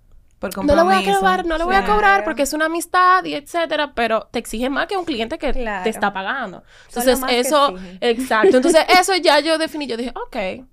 [0.62, 3.34] no lo voy a cobrar, no lo voy a cobrar porque es una amistad y
[3.34, 6.62] etcétera, pero te exige más que un cliente que te está pagando.
[6.88, 8.56] Entonces, eso, exacto.
[8.56, 10.66] Entonces, eso ya yo definí, yo dije, ok,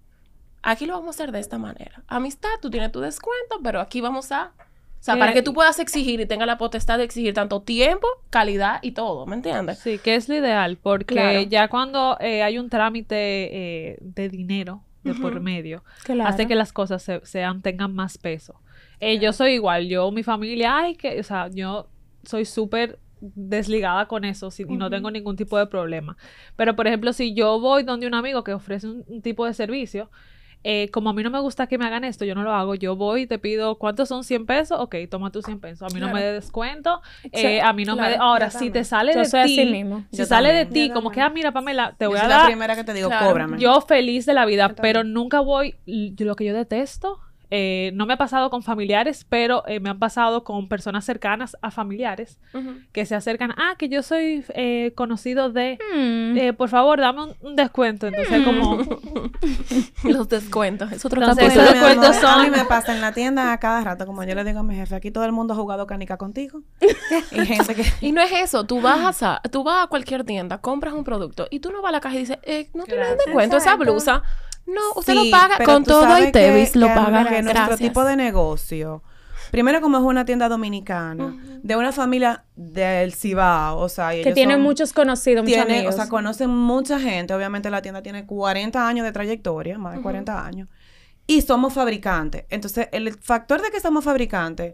[0.61, 2.03] aquí lo vamos a hacer de esta manera.
[2.07, 4.51] Amistad, tú tienes tu descuento, pero aquí vamos a
[5.01, 8.07] o sea, para que tú puedas exigir y tengas la potestad de exigir tanto tiempo,
[8.29, 9.79] calidad y todo, ¿me entiendes?
[9.79, 14.83] Sí, que es lo ideal, porque ya cuando eh, hay un trámite eh, de dinero,
[15.03, 15.83] de por medio,
[16.23, 18.61] hace que las cosas sean, tengan más peso.
[18.99, 21.89] Eh, yo soy igual, yo, mi familia, ay, que, o sea, yo
[22.21, 26.15] soy súper desligada con eso y no tengo ningún tipo de problema.
[26.55, 30.11] Pero, por ejemplo, si yo voy donde un amigo que ofrece un tipo de servicio,
[30.63, 32.75] eh, como a mí no me gusta que me hagan esto, yo no lo hago.
[32.75, 34.79] Yo voy y te pido, ¿cuántos son 100 pesos?
[34.79, 35.91] Ok, toma tus 100 pesos.
[35.91, 37.01] A mí no me dé descuento.
[37.31, 40.89] Eh, a mí no me Ahora, si te sale de ti, si sale de ti,
[40.91, 42.41] como que, ah, mira, Pamela, te voy a dar.
[42.41, 43.59] la primera que te digo, cóbrame.
[43.59, 45.75] Yo feliz de la vida, pero nunca voy.
[45.85, 47.19] Lo que yo detesto
[47.53, 51.57] eh, no me ha pasado con familiares, pero eh, me han pasado con personas cercanas
[51.61, 52.39] a familiares
[52.93, 56.55] que se acercan, ah, que yo soy eh, conocido de, hmm.
[56.55, 58.07] por favor, dame un, descuento.
[58.07, 58.77] Entonces, como...
[60.05, 62.39] Los descuentos, es otro Entonces, esos descuentos son...
[62.39, 64.63] A mí me pasa en la tienda a cada rato, como yo le digo a
[64.63, 66.61] mi jefe, aquí todo el mundo ha jugado canica contigo.
[67.31, 67.83] y gente que...
[67.99, 71.47] Y no es eso, tú vas a, tú vas a cualquier tienda, compras un producto
[71.51, 72.37] y tú no vas a la caja y dices,
[72.73, 74.23] no tienes descuento esa blusa.
[74.65, 77.27] No, usted lo paga con todo y Tevis lo paga.
[77.27, 79.03] Que nuestro tipo de negocio,
[79.51, 84.57] primero como es una tienda dominicana, de una familia del Cibao, o sea, que tiene
[84.57, 85.93] muchos conocidos, muchos amigos.
[85.93, 87.33] O sea, conocen mucha gente.
[87.33, 90.69] Obviamente la tienda tiene 40 años de trayectoria, más de 40 años.
[91.27, 92.45] Y somos fabricantes.
[92.49, 94.73] Entonces, el factor de que somos fabricantes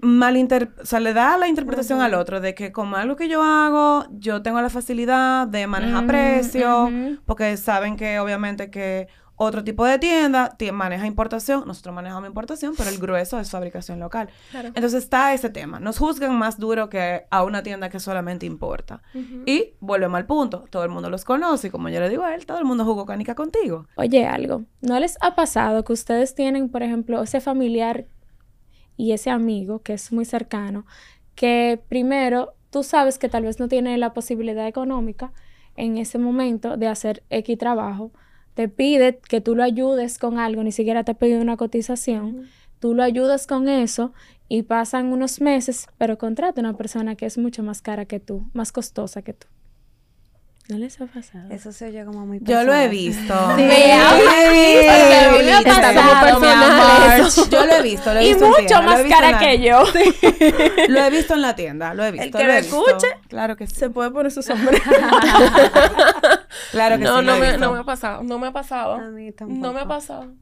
[0.00, 3.42] malinter o sea, le da la interpretación al otro de que como algo que yo
[3.42, 6.90] hago, yo tengo la facilidad de manejar precios,
[7.24, 9.08] porque saben que obviamente que
[9.40, 14.28] otro tipo de tienda maneja importación, nosotros manejamos importación, pero el grueso es fabricación local.
[14.52, 15.78] Entonces está ese tema.
[15.78, 19.00] Nos juzgan más duro que a una tienda que solamente importa.
[19.46, 20.64] Y volvemos al punto.
[20.70, 22.84] Todo el mundo los conoce y como yo le digo a él, todo el mundo
[22.84, 23.86] jugó canica contigo.
[23.94, 24.64] Oye, algo.
[24.80, 28.06] ¿No les ha pasado que ustedes tienen, por ejemplo, ese familiar
[28.98, 30.84] y ese amigo que es muy cercano,
[31.34, 35.32] que primero tú sabes que tal vez no tiene la posibilidad económica
[35.76, 38.10] en ese momento de hacer X trabajo,
[38.52, 42.48] te pide que tú lo ayudes con algo, ni siquiera te ha pedido una cotización,
[42.80, 44.12] tú lo ayudas con eso
[44.48, 48.50] y pasan unos meses, pero contrata una persona que es mucho más cara que tú,
[48.52, 49.46] más costosa que tú.
[50.68, 51.50] ¿No les ha pasado?
[51.50, 52.66] Eso se oye como muy personal.
[52.66, 53.34] Yo lo he visto.
[53.56, 53.68] Sí, yo
[54.22, 55.72] lo he visto.
[56.34, 56.46] Como
[57.50, 59.82] Yo lo he visto, lo he visto Y mucho más cara que yo.
[60.88, 62.26] Lo he visto en la tienda, lo he visto.
[62.26, 63.76] El que lo, escuche, claro que sí.
[63.76, 64.82] Se puede poner su sombrero.
[66.70, 67.26] claro que no, sí.
[67.26, 68.94] No, me, no me ha pasado, no me ha pasado.
[68.94, 69.60] A mí tampoco.
[69.60, 70.34] No me ha pasado.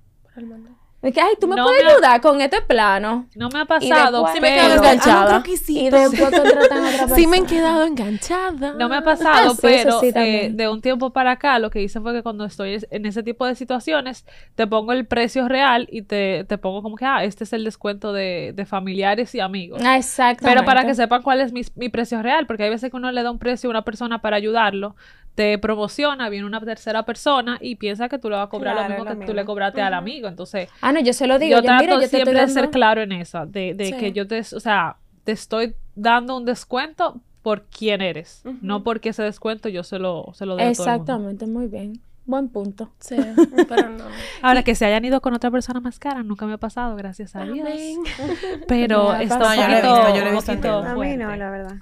[1.03, 3.27] Es que, ay, tú me puedes ayudar con este plano.
[3.35, 4.27] No me ha pasado.
[4.33, 5.43] sí me he quedado enganchada.
[5.69, 7.15] Y después contratan a otra persona.
[7.15, 8.75] Sí me he quedado enganchada.
[8.75, 12.01] No me ha pasado, ah, pero eh, de un tiempo para acá lo que hice
[12.01, 16.03] fue que cuando estoy en ese tipo de situaciones, te pongo el precio real y
[16.03, 19.83] te, te pongo como que, ah, este es el descuento de, de familiares y amigos.
[19.85, 20.45] Ah, exacto.
[20.45, 23.13] Pero para que sepan cuál es mi, mi precio real, porque hay veces que uno
[23.13, 24.97] le da un precio a una persona para ayudarlo,
[25.37, 28.97] te promociona, viene una tercera persona y piensa que tú le vas a cobrar lo
[28.97, 30.27] mismo que tú le cobraste al amigo.
[30.27, 31.59] Entonces, ah, no, yo se lo digo.
[31.59, 34.97] Yo, trato siempre de ser claro en eso, de, de que yo te, o sea,
[35.25, 40.33] te estoy dando un descuento por quién eres, no porque ese descuento yo se lo,
[40.33, 41.47] se lo doy Exactamente, a todo el mundo.
[41.47, 42.01] muy bien.
[42.25, 42.91] Buen punto.
[42.99, 43.17] Sí,
[43.69, 44.05] pero no.
[44.43, 47.37] Ahora que se hayan ido con otra persona más cara, nunca me ha pasado, gracias
[47.37, 47.69] a Dios.
[48.67, 50.53] Pero esto no, yo lo he visto, yo lo he visto.
[50.83, 51.77] A mí no, la verdad.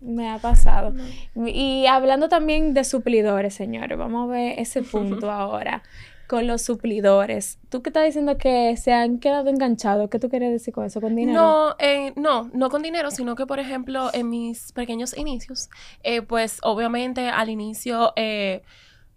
[0.00, 0.94] Me ha pasado.
[1.34, 5.82] Y hablando también de suplidores, señores, vamos a ver ese punto ahora
[6.28, 7.58] con los suplidores.
[7.70, 11.00] Tú que estás diciendo que se han quedado enganchados, ¿qué tú quieres decir con eso?
[11.00, 11.40] ¿Con dinero?
[11.40, 15.70] No, eh, no, no con dinero, sino que, por ejemplo, en mis pequeños inicios,
[16.04, 18.12] eh, pues obviamente al inicio...
[18.14, 18.62] Eh,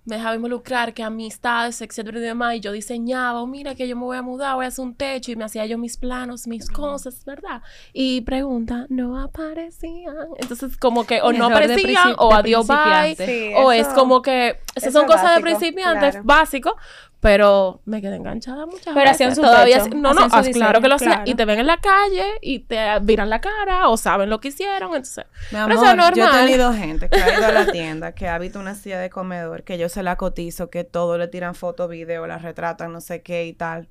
[0.06, 3.96] me dejaba involucrar, que amistades, etcétera y demás, y yo diseñaba, oh, mira que yo
[3.96, 6.48] me voy a mudar, voy a hacer un techo, y me hacía yo mis planos,
[6.48, 7.62] mis cosas, ¿verdad?
[7.94, 10.16] Y pregunta, no aparecían.
[10.38, 15.06] Entonces, como que o no aparecían, o adiós, bye, o es como que, esas son
[15.06, 16.74] cosas de principiantes, básicos,
[17.22, 19.28] pero me quedé enganchada muchas pero veces.
[19.28, 21.22] Hacían todavía, no, no, claro que lo hacían.
[21.26, 24.48] Y te ven en la calle y te miran la cara o saben lo que
[24.48, 24.90] hicieron.
[24.96, 28.40] Entonces, Mi amor, yo he tenido gente que ha ido a la tienda, que ha
[28.40, 31.88] visto una silla de comedor, que yo se la cotizo, que todo le tiran foto,
[31.88, 33.88] video, la retratan, no sé qué y tal.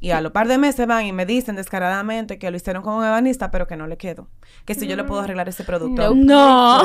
[0.00, 2.94] Y a lo par de meses van y me dicen descaradamente que lo hicieron con
[2.94, 4.28] un ebanista, pero que no le quedo.
[4.64, 6.14] Que si yo le puedo arreglar ese producto.
[6.14, 6.82] No.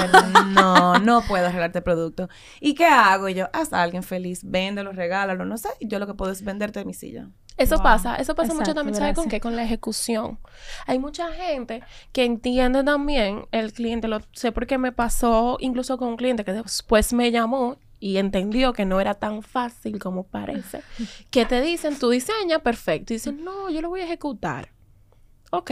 [0.53, 2.29] No, no puedo arreglar este producto.
[2.59, 3.29] ¿Y qué hago?
[3.29, 5.69] Y yo, haz a alguien feliz, véndelo, regálalo, no sé.
[5.79, 7.29] Y yo lo que puedo es venderte mi silla.
[7.55, 9.39] Eso pasa, eso pasa mucho también, ¿sabes con qué?
[9.39, 10.39] Con la ejecución.
[10.87, 16.09] Hay mucha gente que entiende también el cliente, lo sé porque me pasó incluso con
[16.09, 20.81] un cliente que después me llamó y entendió que no era tan fácil como parece.
[21.31, 23.13] que te dicen, tú diseñas, perfecto.
[23.13, 24.73] Y dicen, no, yo lo voy a ejecutar.
[25.51, 25.71] Ok.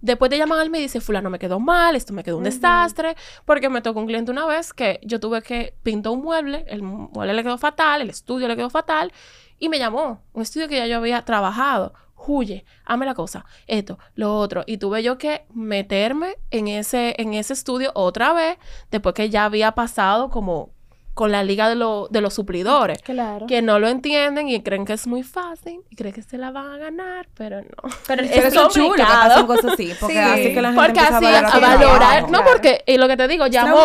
[0.00, 2.44] Después te llaman al me y dice, fulano me quedó mal, esto me quedó un
[2.44, 6.64] desastre, porque me tocó un cliente una vez que yo tuve que pintar un mueble,
[6.68, 9.12] el mueble le quedó fatal, el estudio le quedó fatal,
[9.58, 11.92] y me llamó, un estudio que ya yo había trabajado,
[12.26, 17.34] huye, hame la cosa, esto, lo otro, y tuve yo que meterme en ese, en
[17.34, 18.56] ese estudio otra vez,
[18.90, 20.71] después que ya había pasado como
[21.14, 21.76] con la liga de,
[22.10, 23.02] de los suplidores.
[23.02, 23.46] Claro.
[23.46, 26.50] Que no lo entienden y creen que es muy fácil y creen que se la
[26.50, 27.90] van a ganar, pero no.
[28.06, 31.58] Pero, es, chulo que pasen cosas así, porque así que la gente porque así a
[31.58, 32.30] valorar.
[32.30, 33.78] no, porque, y lo que te digo, llamó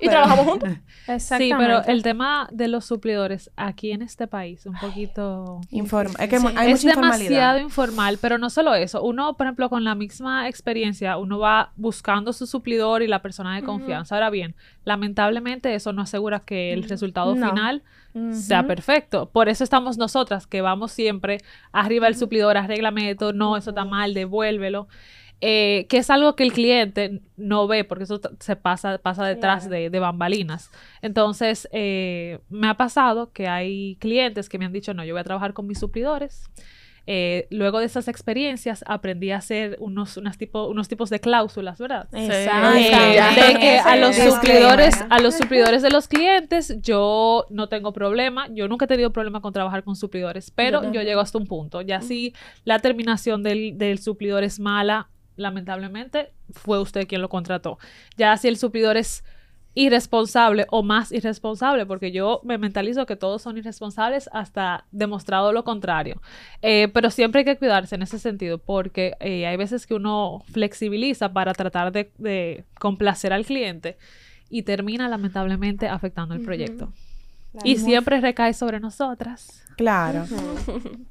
[0.00, 0.70] y trabajamos juntos.
[1.18, 5.60] Sí, pero el tema de los suplidores aquí en este país, un poquito...
[5.70, 6.14] Informal.
[6.20, 9.02] Es que hay es demasiado informal, pero no solo eso.
[9.02, 13.56] Uno, por ejemplo, con la misma experiencia, uno va buscando su suplidor y la persona
[13.56, 14.14] de confianza.
[14.14, 14.54] Ahora bien,
[14.84, 17.82] lamentablemente eso no asegura que el resultado final
[18.32, 19.30] sea perfecto.
[19.30, 21.38] Por eso estamos nosotras, que vamos siempre
[21.72, 24.88] arriba del suplidor, arréglame esto, no, eso está mal, devuélvelo.
[25.44, 29.68] Eh, que es algo que el cliente no ve porque eso se pasa, pasa detrás
[29.68, 30.70] de, bambalinas.
[31.00, 35.20] Entonces, eh, me ha pasado que hay clientes que me han dicho, no, yo voy
[35.20, 36.48] a trabajar con mis suplidores
[37.06, 42.08] eh, luego de esas experiencias aprendí a hacer unos, unos tipos de cláusulas, ¿verdad?
[42.12, 42.70] Exacto.
[42.70, 48.46] de que a los suplidores, a los suplidores de los clientes, yo no tengo problema,
[48.50, 51.80] yo nunca he tenido problema con trabajar con suplidores, pero yo, llego hasta un punto.
[51.82, 52.34] Ya si
[52.64, 57.78] la terminación del, del suplidor es mala, lamentablemente fue usted quien lo contrató.
[58.16, 59.24] Ya si el suplidor es
[59.74, 65.64] irresponsable o más irresponsable, porque yo me mentalizo que todos son irresponsables hasta demostrado lo
[65.64, 66.20] contrario.
[66.60, 70.42] Eh, pero siempre hay que cuidarse en ese sentido, porque eh, hay veces que uno
[70.52, 73.96] flexibiliza para tratar de, complacer al cliente
[74.50, 76.92] y termina lamentablemente afectando el proyecto.
[77.64, 79.58] Y siempre recae sobre nosotras.
[79.76, 80.26] Claro.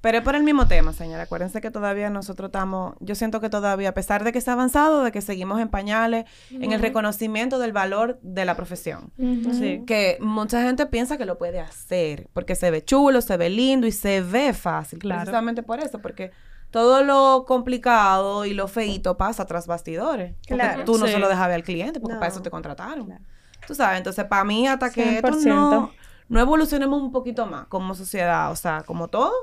[0.01, 1.23] Pero es por el mismo tema, señora.
[1.23, 5.03] Acuérdense que todavía nosotros estamos, yo siento que todavía, a pesar de que está avanzado,
[5.03, 9.11] de que seguimos en pañales, en el reconocimiento del valor de la profesión.
[9.17, 13.87] Que mucha gente piensa que lo puede hacer, porque se ve chulo, se ve lindo
[13.87, 14.99] y se ve fácil.
[14.99, 16.31] Precisamente por eso, porque
[16.69, 20.35] todo lo complicado y lo feito pasa tras bastidores.
[20.45, 20.85] Claro.
[20.85, 23.19] Tú no se lo dejas ver al cliente, porque para eso te contrataron.
[23.67, 25.91] Tú sabes, entonces para mí hasta que esto no
[26.31, 29.33] no evolucionemos un poquito más como sociedad, o sea, como todo,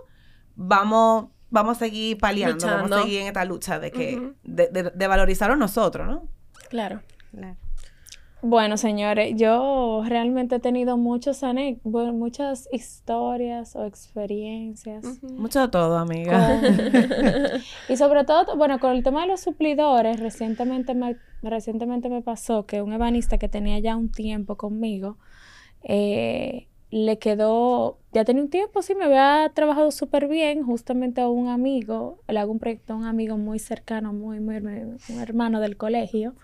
[0.56, 5.06] vamos, vamos a seguir paliando, vamos a seguir en esta lucha de que, de, de,
[5.06, 6.28] valorizar a nosotros, ¿no?
[6.70, 7.02] Claro.
[7.30, 7.56] claro.
[8.40, 11.42] Bueno, señores, yo realmente he tenido muchos
[11.84, 15.22] muchas historias o experiencias.
[15.22, 16.58] Mucho de todo, amiga.
[17.90, 22.64] y sobre todo, bueno, con el tema de los suplidores, recientemente me, recientemente me pasó
[22.64, 25.18] que un ebanista que tenía ya un tiempo conmigo,
[25.82, 31.28] eh, le quedó, ya tenía un tiempo, sí, me había trabajado súper bien, justamente a
[31.28, 35.60] un amigo, le hago un proyecto a un amigo muy cercano, muy, muy, un hermano
[35.60, 36.34] del colegio,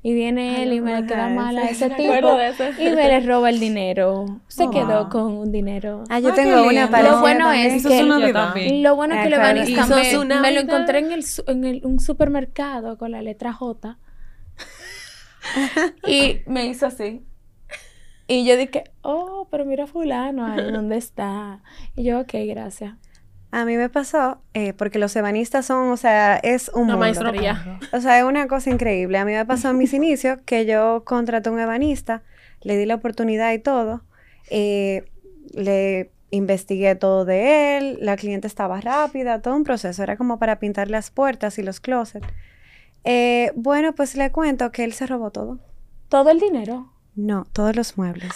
[0.00, 2.12] y viene él y me le queda mal a ese tipo
[2.78, 4.40] y me le roba el dinero.
[4.46, 6.04] Se oh, quedó con un dinero.
[6.08, 9.38] Ah, yo ah, tengo una para Lo bueno es que lo bueno es que le
[9.38, 13.98] van a me lo encontré en el en el, un supermercado con la letra J.
[16.06, 17.22] y me hizo así.
[18.30, 21.62] Y yo dije, oh, pero mira fulano, ¿dónde está?
[21.96, 22.94] Y yo, ok, gracias.
[23.50, 26.98] A mí me pasó, eh, porque los ebanistas son, o sea, es un mundo.
[26.98, 27.80] Maestría.
[27.92, 29.16] O sea, es una cosa increíble.
[29.16, 32.22] A mí me pasó en mis inicios que yo contraté a un ebanista,
[32.60, 34.02] le di la oportunidad y todo,
[34.50, 35.10] eh,
[35.54, 40.58] le investigué todo de él, la cliente estaba rápida, todo un proceso, era como para
[40.58, 42.26] pintar las puertas y los closets.
[43.04, 45.58] Eh, bueno, pues le cuento que él se robó todo.
[46.10, 46.92] ¿Todo el dinero?
[47.18, 48.32] No, todos los muebles.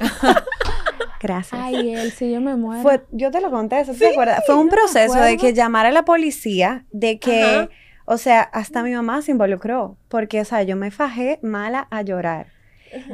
[1.20, 1.60] Gracias.
[1.62, 2.82] Ay, él, si yo me muero.
[2.82, 4.42] Fue, yo te lo conté, ¿eso te acuerdas?
[4.46, 7.68] Fue un proceso de que llamara a la policía, de que,
[8.06, 12.00] o sea, hasta mi mamá se involucró, porque, o sea, yo me fajé mala a
[12.00, 12.46] llorar.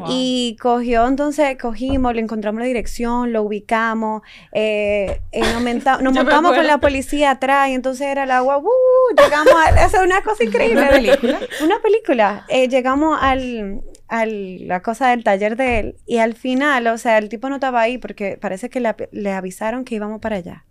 [0.08, 6.52] Y cogió, entonces cogimos, le encontramos la dirección, lo ubicamos, eh, eh nos, nos montamos
[6.52, 8.68] con la policía atrás y entonces era el agua, ¡uh!
[9.16, 10.80] llegamos a hacer una cosa increíble.
[10.80, 11.38] ¿Una película?
[11.62, 12.46] Una película.
[12.48, 17.18] Eh, llegamos al, a la cosa del taller de él y al final, o sea,
[17.18, 20.64] el tipo no estaba ahí porque parece que le, avisaron que íbamos para allá.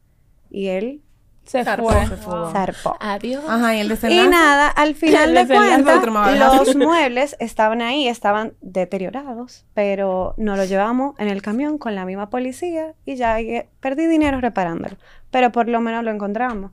[0.50, 1.02] Y él
[1.44, 2.08] se fue.
[2.08, 2.98] Se Zarpó.
[3.00, 3.44] Adiós.
[3.48, 9.66] Ajá, y el Y nada, al final de cuentas, los muebles estaban ahí, estaban deteriorados,
[9.74, 13.38] pero nos los llevamos en el camión con la misma policía y ya
[13.80, 14.98] perdí dinero reparándolo.
[15.32, 16.72] Pero por lo menos lo encontramos.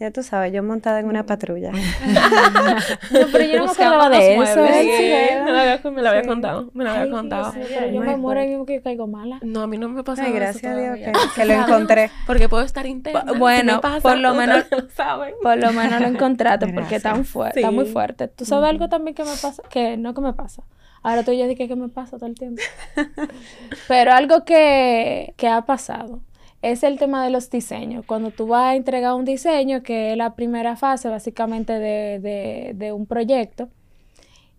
[0.00, 1.72] Ya tú sabes, yo montada en una patrulla.
[3.12, 4.62] no, pero yo no me acordaba de eso.
[4.62, 4.72] me
[5.52, 6.70] lo había, me lo había contado.
[6.72, 7.52] Me lo había contado.
[7.92, 9.40] yo me muero y que caigo mala.
[9.42, 10.98] No, a mí no me pasa Ay, gracias a Dios
[11.34, 12.10] que, lo encontré.
[12.26, 13.34] Porque puedo estar interna.
[13.34, 14.64] Bueno, por lo menos
[15.42, 18.28] por lo menos lo encontraste porque está muy fuerte, está muy fuerte.
[18.28, 19.62] ¿Tú sabes algo también que me pasa?
[19.68, 20.62] Que no que me pasa.
[21.02, 22.62] Ahora tú ya dices que me pasa todo el tiempo.
[23.86, 26.22] pero algo que, que ha pasado
[26.62, 28.04] es el tema de los diseños.
[28.06, 33.06] Cuando tú vas a entregar un diseño, que es la primera fase básicamente de, un
[33.06, 33.68] proyecto,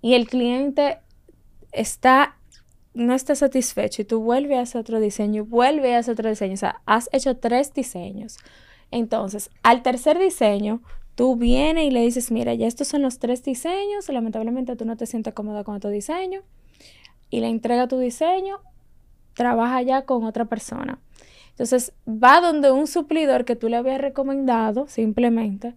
[0.02, 0.98] y el cliente
[1.72, 2.38] está,
[2.94, 6.56] no está satisfecho y tú vuelves a hacer otro diseño, vuelves a hacer otro diseño,
[6.56, 8.38] o sea, has hecho tres diseños.
[8.90, 10.82] Entonces, al tercer diseño,
[11.14, 14.98] tú vienes y le dices, mira, ya estos son los tres diseños, lamentablemente tú no
[14.98, 16.42] te sientes cómoda con tu diseño,
[17.30, 18.60] y le entrega tu diseño,
[19.36, 21.00] trabaja ya con otra persona.
[21.62, 25.76] Entonces va donde un suplidor que tú le habías recomendado simplemente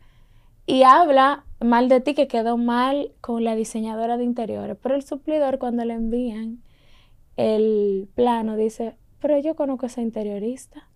[0.65, 4.79] y habla mal de ti que quedó mal con la diseñadora de interiores.
[4.83, 6.63] Pero el suplidor cuando le envían
[7.37, 10.89] el plano dice, pero yo conozco a esa interiorista.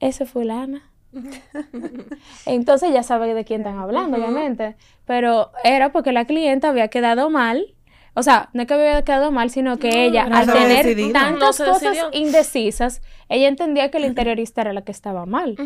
[0.00, 0.90] Ese fulana.
[2.46, 4.76] Entonces ya sabe de quién están hablando, obviamente.
[5.04, 7.74] Pero era porque la clienta había quedado mal
[8.14, 11.96] o sea, no es que había quedado mal, sino que ella, al tener tantas cosas
[12.12, 15.56] indecisas, ella entendía que el interiorista era la que estaba mal.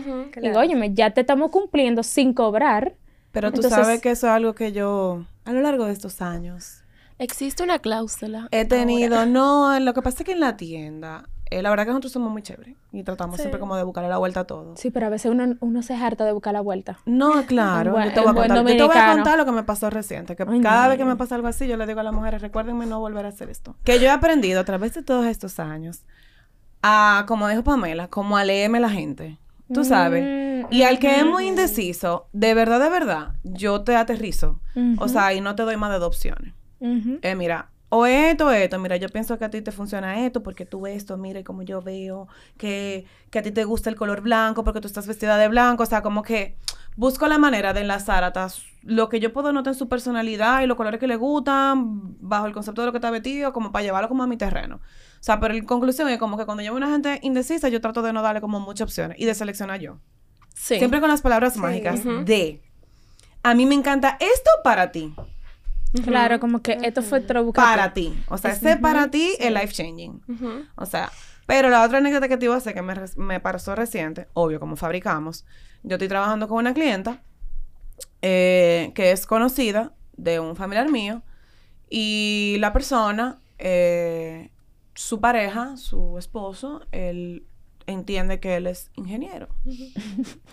[0.41, 2.95] Digo, óyeme, ya te estamos cumpliendo sin cobrar.
[3.33, 6.79] Pero tú sabes que eso es algo que yo, a lo largo de estos años...
[7.19, 8.49] Existe una cláusula.
[8.51, 11.91] He tenido, no, lo que pasa es que en la tienda eh, la verdad que
[11.91, 14.77] nosotros somos muy chéveres y tratamos siempre como de buscarle la vuelta a todo.
[14.77, 16.99] Sí, pero a veces uno, uno se harta de buscar la vuelta.
[17.05, 17.99] No, claro.
[18.03, 20.37] yo, te voy a contar, yo te voy a contar lo que me pasó reciente.
[20.37, 22.87] Que cada vez que me pasa algo así, yo le digo a las mujeres, recuérdenme
[22.87, 23.77] no volver a hacer esto.
[23.85, 26.05] Que yo he aprendido a través de todos estos años
[26.83, 29.39] a, como dijo Pamela, como a leerme la gente.
[29.73, 30.23] Tú sabes.
[30.23, 34.61] Mm, y al que es muy indeciso, de verdad, de verdad, yo te aterrizo.
[34.99, 36.55] O sea, y no te doy más de dos opciones.
[36.81, 40.65] eh, mira, o esto, esto, mira, yo pienso que a ti te funciona esto porque
[40.65, 42.27] tú esto, mire como yo veo,
[42.57, 45.83] que, que a ti te gusta el color blanco porque tú estás vestida de blanco,
[45.83, 46.57] o sea, como que
[46.97, 48.49] busco la manera de enlazar hasta
[48.81, 52.47] lo que yo puedo notar en su personalidad y los colores que le gustan, bajo
[52.47, 54.77] el concepto de lo que está vestido, como para llevarlo como a mi terreno.
[54.77, 54.81] O
[55.21, 58.01] sea, pero en conclusión es como que cuando yo veo una gente indecisa, yo trato
[58.01, 59.99] de no darle como muchas opciones y de seleccionar yo.
[60.55, 60.79] Sí.
[60.79, 62.63] Siempre con las palabras mágicas de,
[63.43, 65.15] a mí me encanta esto para ti.
[66.05, 68.15] Claro, como que esto fue otro Para ti.
[68.29, 70.23] O sea, este para ti es life changing.
[70.77, 71.11] O sea,
[71.47, 74.59] pero la otra anécdota que te iba a hacer que me, me pasó reciente, obvio,
[74.61, 75.45] como fabricamos,
[75.83, 77.23] yo estoy trabajando con una clienta
[78.23, 81.23] eh, que es conocida de un familiar mío
[81.91, 84.51] y la persona, eh,
[84.95, 87.47] su pareja, su esposo, él
[87.87, 89.49] entiende que él es ingeniero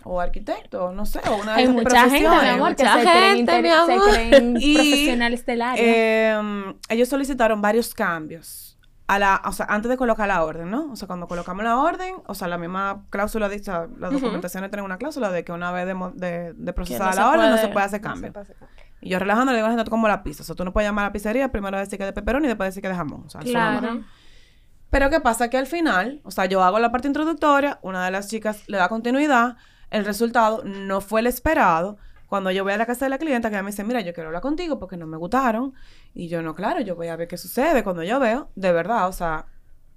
[0.04, 3.62] o arquitecto, no sé, o una de Hay mucha gente, mi amor, mucha gente, se,
[3.62, 4.02] mi amor.
[4.02, 5.84] Se creen y, profesionales del área.
[5.86, 8.70] Eh, ellos solicitaron varios cambios
[9.10, 10.92] a la, o sea, antes de colocar la orden, ¿no?
[10.92, 14.84] O sea, cuando colocamos la orden, o sea, la misma cláusula dice, la documentación tiene
[14.84, 18.02] una cláusula de que una vez de, de, procesada la orden no se puede hacer
[18.02, 18.32] cambio.
[19.02, 20.44] Y yo relajando le digo a la gente, como la pizza.
[20.44, 22.46] O sea, tú no puedes llamar a la pizzería, primero decir que es de peperón
[22.46, 23.24] y después decir que es de jamón.
[23.26, 24.04] O sea, claro.
[24.92, 25.50] Pero ¿qué pasa?
[25.50, 28.78] Que al final, o sea, yo hago la parte introductoria, una de las chicas le
[28.78, 29.58] da continuidad,
[29.92, 31.98] el resultado no fue el esperado.
[32.28, 34.14] Cuando yo voy a la casa de la clienta, que ella me dice, mira, yo
[34.14, 35.74] quiero hablar contigo porque no me gustaron.
[36.14, 37.84] Y yo, no, claro, yo voy a ver qué sucede.
[37.84, 39.48] Cuando yo veo, de verdad, o sea,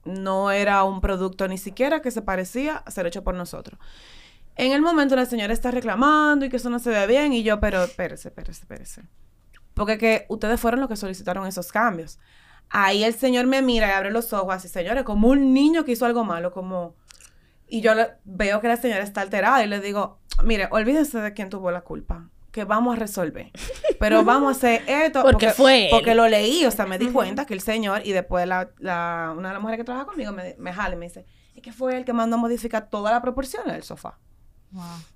[0.04, 3.78] no era un producto ni siquiera que se parecía a ser hecho por nosotros.
[4.56, 7.42] En el momento la señora está reclamando y que eso no se ve bien y
[7.42, 9.02] yo, pero espérese, espérese, espérese.
[9.74, 12.18] Porque que ustedes fueron los que solicitaron esos cambios.
[12.68, 15.92] Ahí el Señor me mira y abre los ojos así, señores, como un niño que
[15.92, 16.94] hizo algo malo, como...
[17.72, 21.48] Y yo veo que la señora está alterada y le digo, mire, olvídense de quién
[21.48, 23.50] tuvo la culpa, que vamos a resolver.
[23.98, 25.22] Pero vamos a hacer esto.
[25.22, 25.88] porque, fue.
[25.90, 29.32] Porque lo leí, o sea, me di cuenta que el señor, y después la, la,
[29.34, 31.72] una de las mujeres que trabaja conmigo me, me jala y me dice, es que
[31.72, 34.18] fue el que mandó a modificar toda la proporción del sofá.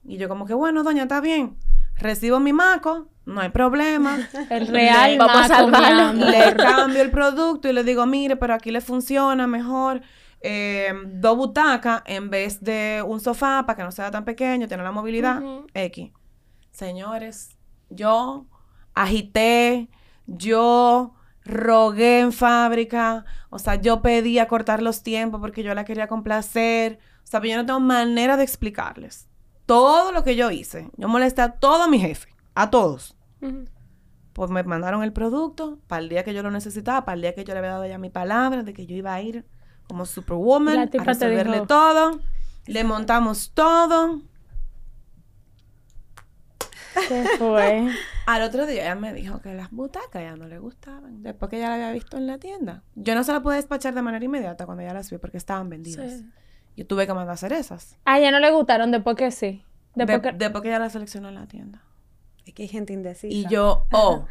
[0.02, 1.58] Y yo como que, bueno, doña, está bien
[1.98, 4.18] recibo mi maco, no hay problema.
[4.50, 6.12] El real, vamos a salvarlo.
[6.26, 10.02] Le cambio el producto y le digo, mire, pero aquí le funciona mejor.
[10.40, 14.82] Eh, dos butacas en vez de un sofá para que no sea tan pequeño, tiene
[14.82, 15.42] la movilidad
[15.74, 16.12] X.
[16.70, 17.56] Señores,
[17.88, 18.46] yo
[18.94, 19.88] agité,
[20.26, 26.08] yo rogué en fábrica, o sea, yo pedí cortar los tiempos porque yo la quería
[26.08, 26.98] complacer.
[27.24, 29.28] O sea, yo no tengo manera de explicarles
[29.64, 30.90] todo lo que yo hice.
[30.96, 33.16] Yo molesté a todo mi jefe, a todos.
[34.32, 37.34] Pues me mandaron el producto para el día que yo lo necesitaba, para el día
[37.34, 39.46] que yo le había dado ya mi palabra de que yo iba a ir
[39.88, 42.20] como superwoman a resolverle todo.
[42.66, 44.22] Le montamos todo.
[47.08, 47.88] ¿Qué fue?
[48.26, 51.58] Al otro día ella me dijo que las butacas ya no le gustaban, después que
[51.58, 52.82] ya la había visto en la tienda.
[52.94, 55.68] Yo no se la pude despachar de manera inmediata cuando ya las vi porque estaban
[55.68, 56.22] vendidas.
[56.76, 57.96] Yo tuve que mandar a hacer esas.
[58.04, 59.64] Ah, ya no le gustaron, después que sí.
[59.94, 60.32] Después, que...
[60.32, 61.82] después que ya la seleccionó en la tienda.
[62.44, 63.34] Es que hay gente indecisa.
[63.34, 64.26] Y yo, oh.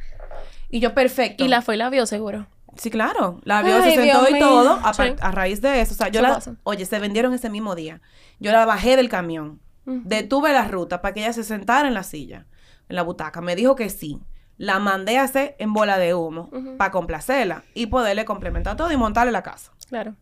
[0.69, 1.43] y yo, perfecto.
[1.43, 2.47] Y la fue y la vio, seguro.
[2.75, 3.39] Sí, claro.
[3.43, 4.79] La vio, se sentó y todo.
[4.83, 5.93] A, raíz de eso.
[5.93, 6.39] O sea, yo la.
[6.63, 8.01] Oye, se vendieron ese mismo día.
[8.39, 9.59] Yo la bajé del camión.
[9.85, 12.47] Detuve la ruta para que ella se sentara en la silla,
[12.89, 13.41] en la butaca.
[13.41, 14.19] Me dijo que sí.
[14.57, 18.97] La mandé a hacer en bola de humo para complacerla y poderle complementar todo y
[18.97, 19.73] montarle la casa.
[19.89, 20.15] Claro.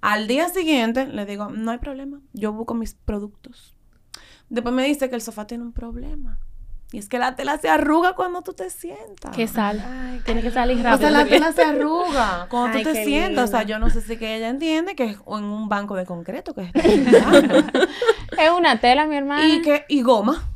[0.00, 3.76] Al día siguiente le digo, no hay problema, yo busco mis productos.
[4.48, 6.40] Después me dice que el sofá tiene un problema.
[6.92, 9.34] Y es que la tela se arruga cuando tú te sientas.
[9.34, 10.20] Que sal.
[10.24, 10.96] Tiene que salir rápido.
[10.96, 13.48] O sea, la tela se arruga cuando tú te sientas.
[13.48, 16.04] O sea, yo no sé si que ella entiende que es en un banco de
[16.04, 16.70] concreto que es.
[18.38, 19.46] es una tela, mi hermana.
[19.46, 20.48] Y que, y goma.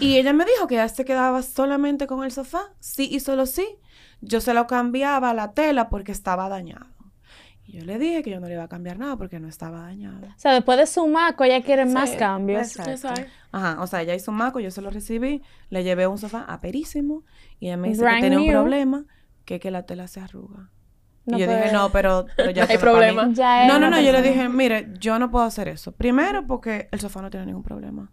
[0.00, 2.62] y ella me dijo que ya se quedaba solamente con el sofá.
[2.80, 3.66] Sí y solo sí.
[4.22, 6.86] Yo se lo cambiaba la tela porque estaba dañado.
[7.66, 9.80] Y yo le dije que yo no le iba a cambiar nada porque no estaba
[9.80, 10.26] dañado.
[10.26, 12.76] O sea, después de su maco, ella quiere más cambios.
[13.50, 16.44] Ajá, o sea, ella hizo un maco, yo se lo recibí, le llevé un sofá
[16.46, 17.24] aperísimo
[17.58, 19.04] y ella me dice que tiene un problema,
[19.44, 20.70] que que la tela se arruga.
[21.26, 23.26] y yo dije, no, pero, ya no hay problema.
[23.26, 25.92] no, no, no, yo le dije, mire, yo no puedo hacer eso.
[25.92, 28.12] Primero, porque el sofá no tiene ningún problema.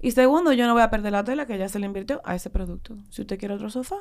[0.00, 2.34] Y segundo, yo no voy a perder la tela que ella se le invirtió a
[2.34, 2.96] ese producto.
[3.10, 3.96] Si usted quiere otro sofá,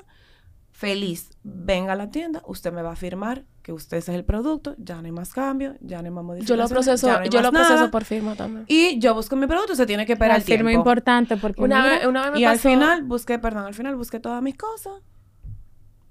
[0.75, 4.75] feliz, venga a la tienda, usted me va a firmar que usted es el producto,
[4.77, 6.57] ya no hay más cambio, ya no hay más modificación.
[6.57, 8.65] Yo lo proceso, yo lo proceso por firma también.
[8.67, 10.65] Y yo busco mi producto, se tiene que esperar tiempo.
[10.65, 13.95] firma importante porque una, vez, una vez me Y al final busqué, perdón, al final
[13.95, 15.01] busqué todas mis cosas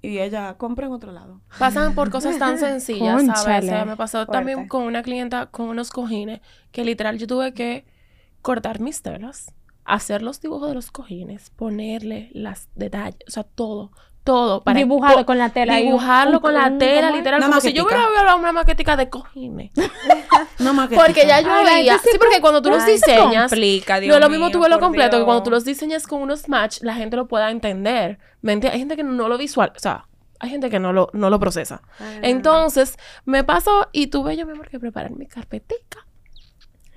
[0.01, 1.41] y ella compra en otro lado.
[1.59, 3.65] Pasan por cosas tan sencillas, ¿sabes?
[3.65, 6.41] O sea, me pasó también con una clienta con unos cojines
[6.71, 7.85] que literal yo tuve que
[8.41, 9.53] cortar mis telas,
[9.83, 13.91] hacer los dibujos de los cojines, ponerle las detalles, o sea, todo
[14.25, 14.61] todo.
[14.61, 15.77] Para Dibujarlo con la tela.
[15.77, 17.41] Dibujarlo con la tela, literal.
[17.41, 19.71] como si yo hubiera hablado una maquetica de cojines.
[20.59, 21.05] no maquetica.
[21.05, 21.97] Porque ya yo veía.
[21.99, 23.51] Sí, porque cuando tú los diseñas.
[23.51, 26.49] Complica, Dios no lo mismo tuve lo completo, que cuando tú los diseñas con unos
[26.49, 28.19] match, la gente lo pueda entender.
[28.43, 29.71] Hay gente que no lo visual.
[29.75, 30.07] O sea,
[30.39, 31.81] hay gente que no lo, no lo procesa.
[32.21, 36.05] Entonces, me pasó y tuve yo, mi amor, que preparar mi carpetica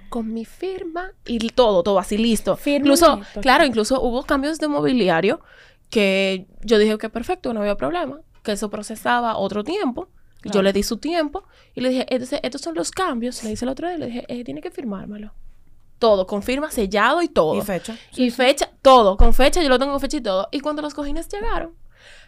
[0.09, 2.59] con mi firma y todo, todo así listo.
[2.64, 5.41] incluso, claro, incluso hubo cambios de mobiliario
[5.91, 10.09] que yo dije que perfecto, no había problema, que eso procesaba otro tiempo.
[10.45, 13.43] Yo le di su tiempo y le dije, estos son los cambios.
[13.43, 15.32] Le hice el otro día, le dije, eh, tiene que firmármelo.
[15.99, 17.57] Todo, con firma sellado y todo.
[17.57, 17.99] Y fecha.
[18.14, 20.49] y fecha, todo, con fecha, yo lo tengo con fecha y todo.
[20.53, 21.74] Y cuando los cojines llegaron,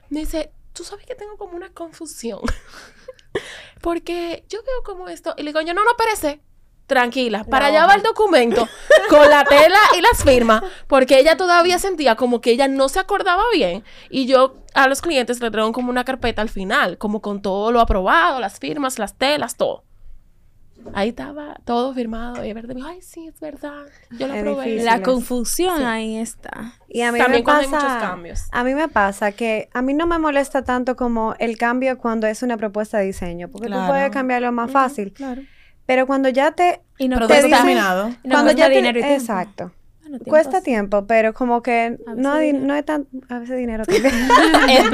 [0.08, 2.40] me dice, tú sabes que tengo como una confusión.
[3.80, 5.34] Porque yo veo como esto.
[5.36, 6.40] Y le digo, yo no, no, perece
[6.90, 8.68] tranquila, para allá va el documento
[9.08, 12.98] con la tela y las firmas, porque ella todavía sentía como que ella no se
[12.98, 17.22] acordaba bien y yo a los clientes le traigo como una carpeta al final, como
[17.22, 19.84] con todo lo aprobado, las firmas, las telas, todo.
[20.94, 24.82] Ahí estaba todo firmado y verde dijo, ay, sí, es verdad, yo lo aprobé.
[24.82, 26.74] La confusión ahí está.
[26.88, 28.48] Y a mí me pasa, hay muchos cambios.
[28.50, 32.26] A mí me pasa que a mí no me molesta tanto como el cambio cuando
[32.26, 35.12] es una propuesta de diseño, porque tú puedes cambiarlo más fácil.
[35.12, 35.42] claro.
[35.90, 36.82] Pero cuando ya te...
[36.98, 38.14] Y no te terminado.
[38.22, 39.72] cuando ya dinero y Exacto.
[40.24, 43.08] Cuesta tiempo, pero como que no, no es tan...
[43.28, 44.12] A veces dinero también.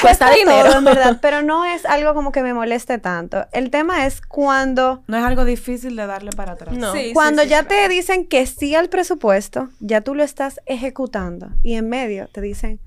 [0.00, 0.78] cuesta, dinero.
[0.78, 3.48] en verdad, pero no es algo como que me moleste tanto.
[3.52, 5.02] El tema es cuando...
[5.08, 6.74] No es algo difícil de darle para atrás.
[6.74, 6.94] No.
[7.12, 11.50] cuando ya te dicen que sí al presupuesto, ya tú lo estás ejecutando.
[11.62, 12.80] Y en medio te dicen,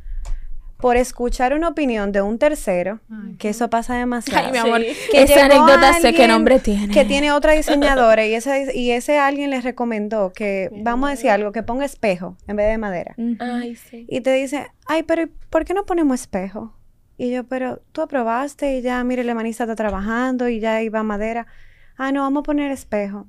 [0.83, 2.99] por escuchar una opinión de un tercero,
[3.39, 4.47] que eso pasa demasiado.
[4.47, 6.93] Ay, mi amor, que esa anécdota sé qué nombre tiene.
[6.93, 11.29] Que tiene otra diseñadora y ese, y ese alguien les recomendó que, vamos a decir
[11.29, 13.15] algo, que ponga espejo en vez de madera.
[13.39, 14.05] Ay, sí.
[14.09, 16.75] Y te dice, ay, pero ¿por qué no ponemos espejo?
[17.17, 21.01] Y yo, pero tú aprobaste y ya, mire, la hermanita está trabajando y ya iba
[21.01, 21.47] madera.
[21.95, 23.27] Ah, no, vamos a poner espejo.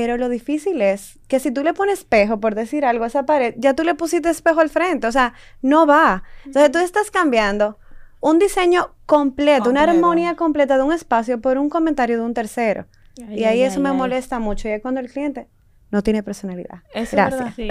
[0.00, 3.26] Pero lo difícil es que si tú le pones espejo, por decir algo, a esa
[3.26, 6.22] pared, ya tú le pusiste espejo al frente, o sea, no va.
[6.46, 7.78] Entonces tú estás cambiando
[8.20, 12.86] un diseño completo, una armonía completa de un espacio por un comentario de un tercero.
[13.28, 14.68] y ahí eso me molesta mucho.
[14.68, 15.48] Y es cuando el cliente
[15.90, 16.82] no tiene personalidad.
[16.94, 17.56] Gracias.
[17.56, 17.64] Yo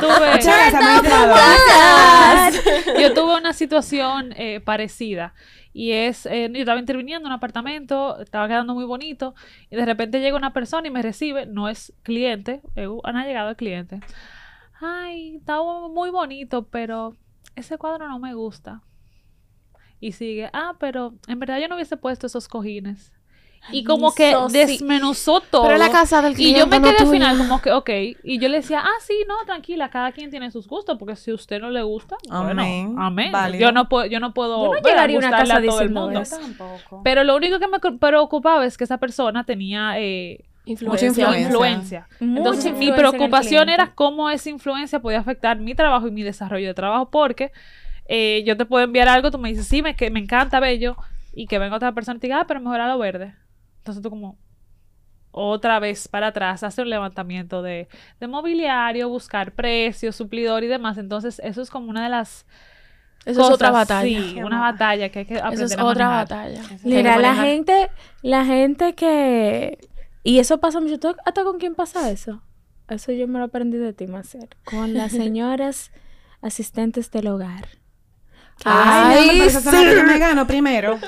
[0.00, 0.40] tuve,
[3.00, 5.34] Yo tuve una situación eh, parecida.
[5.72, 9.34] Y es, eh, yo estaba interviniendo en un apartamento, estaba quedando muy bonito,
[9.70, 13.50] y de repente llega una persona y me recibe, no es cliente, eh, han llegado
[13.50, 14.00] el cliente.
[14.80, 17.16] Ay, está muy bonito, pero
[17.54, 18.82] ese cuadro no me gusta.
[20.00, 23.12] Y sigue, ah, pero en verdad yo no hubiese puesto esos cojines.
[23.70, 25.64] Y como que desmenuzó todo.
[25.64, 27.90] Pero la casa del Y yo me quedé al final como que, ok.
[28.22, 31.30] Y yo le decía, ah, sí, no, tranquila, cada quien tiene sus gustos, porque si
[31.30, 32.94] a usted no le gusta, amén.
[32.94, 33.58] bueno, amén.
[33.58, 36.22] Yo no puedo, yo no puedo yo no una casa a todo el mundo.
[37.04, 41.38] Pero lo único que me preocupaba es que esa persona tenía eh, influencia.
[41.38, 42.08] influencia.
[42.20, 46.74] Entonces, mi preocupación era cómo esa influencia podía afectar mi trabajo y mi desarrollo de
[46.74, 47.52] trabajo, porque
[48.06, 50.96] eh, yo te puedo enviar algo, tú me dices, sí, me, que me encanta, bello,
[51.34, 53.34] y que venga otra persona y te diga, ah, pero mejor a lo verde.
[53.78, 54.38] Entonces tú como
[55.30, 57.88] otra vez para atrás, hacer un levantamiento de,
[58.20, 60.98] mobiliario, buscar precios, suplidor y demás.
[60.98, 62.46] Entonces eso es como una de las...
[63.24, 64.20] Eso es otra batalla.
[64.20, 66.62] Sí, una batalla que hay que aprender Eso es otra batalla.
[66.82, 67.90] Mira, la gente,
[68.22, 69.78] la gente que...
[70.22, 71.14] Y eso pasa mucho.
[71.24, 72.42] ¿Hasta con quién pasa eso?
[72.88, 74.48] Eso yo me lo aprendí de ti, Macer.
[74.64, 75.90] Con las señoras
[76.40, 77.68] asistentes del hogar.
[78.64, 79.68] Ay, Ay sí.
[80.06, 80.98] me gano primero.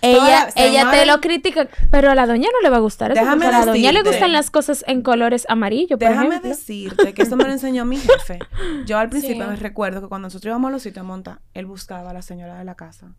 [0.00, 3.20] Ella, ella te lo critica, pero a la doña no le va a gustar eso.
[3.20, 7.22] Déjame a la doña le gustan las cosas en colores amarillo, por Déjame decirte que
[7.22, 8.38] eso me lo enseñó mi jefe.
[8.86, 11.66] Yo al principio me recuerdo que cuando nosotros íbamos a los sitios a montar, él
[11.66, 13.14] buscaba a la señora de la casa.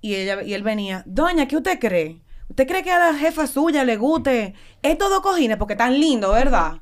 [0.00, 2.20] Y ella y él venía, "Doña, ¿qué usted cree?
[2.48, 6.32] ¿Usted cree que a la jefa suya le guste estos dos cojines porque tan lindo,
[6.32, 6.80] verdad?"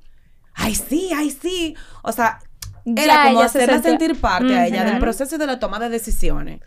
[0.55, 1.77] Ay, sí, ay, sí.
[2.03, 2.41] O sea,
[2.85, 6.61] era como hacerla sentir parte a ella del proceso y de la toma de decisiones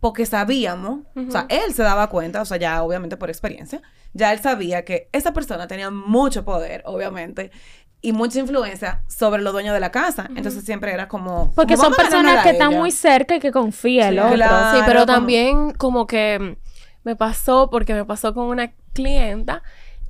[0.00, 3.82] porque sabíamos, o sea, él se daba cuenta, o sea, ya obviamente por experiencia,
[4.12, 7.50] ya él sabía que esa persona tenía mucho poder, obviamente,
[8.00, 10.28] y mucha influencia sobre los dueños de la casa.
[10.36, 11.52] Entonces siempre era como...
[11.54, 14.36] Porque son personas que están muy cerca y que confía el otro.
[14.36, 16.56] sí, pero también como que
[17.02, 19.62] me pasó, porque me pasó con una clienta,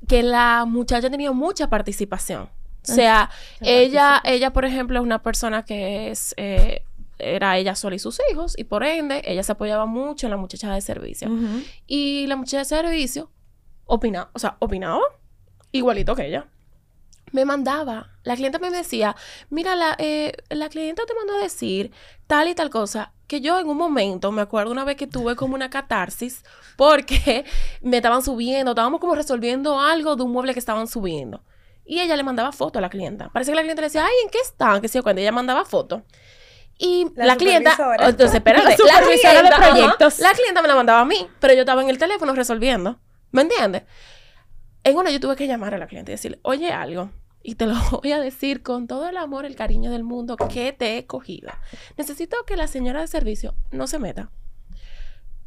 [0.06, 2.50] que la muchacha tenía mucha participación.
[2.88, 3.30] O sea,
[3.60, 6.82] ella, ella, por ejemplo, es una persona que es eh,
[7.18, 10.36] era ella sola y sus hijos, y por ende, ella se apoyaba mucho en la
[10.36, 11.30] muchacha de servicio.
[11.86, 13.30] Y la muchacha de servicio
[13.84, 15.00] opinaba, o sea, opinaba
[15.72, 16.48] igualito que ella.
[17.32, 19.14] Me mandaba, la clienta me decía,
[19.50, 21.92] mira, la, eh, la clienta te mandó a decir
[22.26, 25.36] tal y tal cosa, que yo en un momento, me acuerdo una vez que tuve
[25.36, 26.42] como una catarsis,
[26.76, 27.44] porque
[27.82, 31.44] me estaban subiendo, estábamos como resolviendo algo de un mueble que estaban subiendo.
[31.84, 33.30] Y ella le mandaba foto a la clienta.
[33.30, 34.80] Parece que la clienta le decía, ay, ¿en qué están?
[34.80, 36.02] Que sí, cuando ella mandaba foto.
[36.78, 40.20] Y la, clienta, entonces, espérate, la, clienta, de proyectos.
[40.20, 43.00] la clienta me la mandaba a mí, pero yo estaba en el teléfono resolviendo.
[43.32, 43.82] ¿Me entiendes?
[44.84, 47.10] En una yo tuve que llamar a la clienta y decirle, oye algo,
[47.42, 50.72] y te lo voy a decir con todo el amor, el cariño del mundo que
[50.72, 51.50] te he cogido.
[51.96, 54.30] Necesito que la señora de servicio no se meta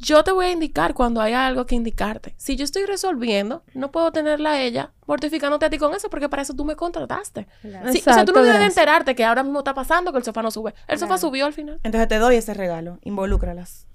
[0.02, 2.34] yo te voy a indicar cuando hay algo que indicarte.
[2.38, 6.28] Si yo estoy resolviendo, no puedo tenerla a ella mortificándote a ti con eso, porque
[6.28, 7.48] para eso tú me contrataste.
[7.64, 10.50] o sea, tú no debes enterarte que ahora mismo está pasando que el sofá no
[10.50, 10.74] sube.
[10.88, 11.80] El sofá subió al final.
[11.84, 12.98] Entonces te doy ese regalo.
[13.04, 13.86] Involúcralas.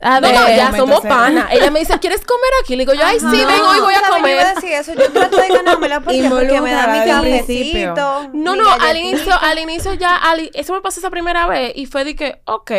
[0.00, 1.48] A ver, no, ya somos pana.
[1.52, 2.74] Ella me dice, ¿quieres comer aquí?
[2.74, 4.38] Le digo yo, ay, sí, ven, hoy voy a comer.
[4.40, 4.94] Yo decir eso.
[4.94, 8.30] Yo trato de ganármela porque, porque me da mi cafecito.
[8.32, 10.20] No, no, al inicio, al inicio ya,
[10.54, 12.70] eso me pasó esa primera vez y fue de que, ok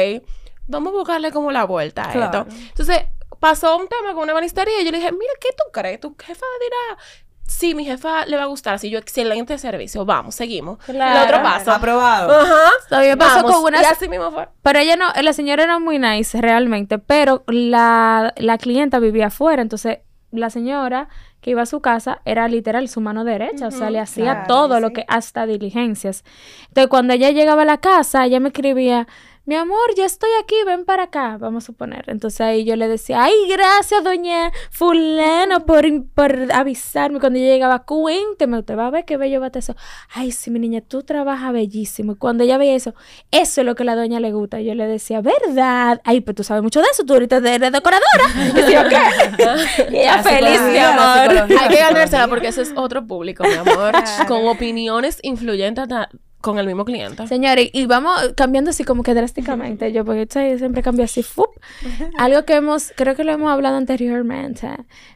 [0.68, 2.48] vamos a buscarle como la vuelta a esto.
[2.50, 3.06] Entonces,
[3.40, 6.00] pasó un tema con una banistería y yo le dije, mira, ¿qué tú crees?
[6.00, 7.02] ¿Tu jefa dirá?
[7.46, 8.80] Sí, mi jefa le va a gustar.
[8.80, 10.06] Si yo, excelente servicio.
[10.06, 10.80] Vamos, seguimos.
[10.88, 11.72] El otro paso.
[11.72, 12.34] Aprobado.
[12.34, 12.72] Ajá.
[12.90, 13.82] Todavía pasó con una.
[13.82, 14.48] Y así mismo fue.
[14.62, 19.62] Pero ella no, la señora era muy nice realmente, pero la, la clienta vivía afuera.
[19.62, 20.00] Entonces,
[20.32, 21.10] la señora
[21.42, 24.80] que iba a su casa era literal su mano derecha, o sea, le hacía todo
[24.80, 26.24] lo que hasta diligencias.
[26.70, 29.08] Entonces, cuando ella llegaba a la casa, ella me escribía,
[29.46, 32.06] mi amor, ya estoy aquí, ven para acá, vamos a suponer.
[32.08, 37.20] Entonces ahí yo le decía, ay, gracias, doña fulano, por, por avisarme.
[37.20, 39.76] Cuando yo llegaba, cuénteme, usted va a ver qué bello va a eso.
[40.14, 42.14] Ay, sí, mi niña, tú trabajas bellísimo.
[42.14, 42.96] Y cuando ella veía eso,
[43.32, 44.62] eso es lo que a la doña le gusta.
[44.62, 46.00] Yo le decía, ¿verdad?
[46.06, 48.24] Ay, pues tú sabes mucho de eso, tú ahorita eres decoradora.
[48.36, 49.92] y decía, ¿qué?
[49.92, 51.52] y ella feliz, mi amor.
[51.60, 53.94] Hay que ganársela porque ese es otro público, mi amor,
[54.28, 55.84] con opiniones influyentes
[56.44, 57.26] con el mismo cliente.
[57.26, 59.94] Señores, y vamos cambiando así como que drásticamente.
[59.94, 60.28] Yo, porque
[60.58, 61.24] siempre cambio así.
[61.24, 61.48] ¡fup!
[62.18, 64.68] Algo que hemos, creo que lo hemos hablado anteriormente.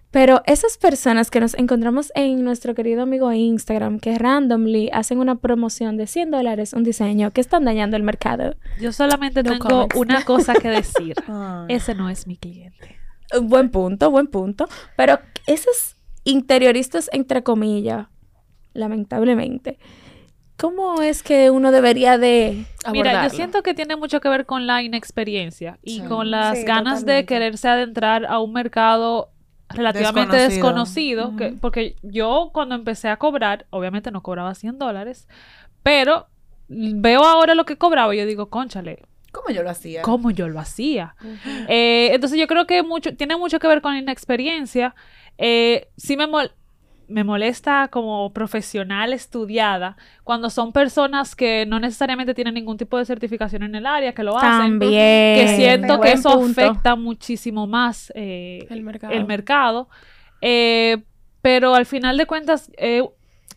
[0.10, 5.36] Pero esas personas que nos encontramos en nuestro querido amigo Instagram, que randomly hacen una
[5.36, 8.56] promoción de 100 dólares un diseño, que están dañando el mercado.
[8.80, 11.14] Yo solamente tengo una cosa que decir.
[11.68, 12.96] Ese no es mi cliente.
[13.42, 14.70] Buen punto, buen punto.
[14.96, 18.08] Pero esos interioristas, entre comillas,
[18.74, 19.78] lamentablemente,
[20.58, 24.66] ¿Cómo es que uno debería de Mira, yo siento que tiene mucho que ver con
[24.66, 29.30] la inexperiencia y con las ganas de quererse adentrar a un mercado
[29.70, 35.28] relativamente desconocido, porque yo cuando empecé a cobrar, obviamente no cobraba 100 dólares,
[35.84, 36.28] pero
[36.68, 40.02] veo ahora lo que cobraba y yo digo, conchale, ¿Cómo yo lo hacía?
[40.02, 41.16] ¿Cómo yo lo hacía?
[41.68, 44.96] Eh, entonces yo creo que mucho, tiene mucho que ver con la inexperiencia.
[45.38, 46.28] Eh, sí me,
[47.08, 53.06] me molesta como profesional estudiada cuando son personas que no necesariamente tienen ningún tipo de
[53.06, 54.80] certificación en el área, que lo hacen.
[54.80, 54.92] También.
[55.40, 59.14] Que siento que eso afecta muchísimo más eh, El mercado.
[59.14, 59.90] el mercado.
[60.42, 61.04] Eh,
[61.42, 63.08] pero al final de cuentas, eh,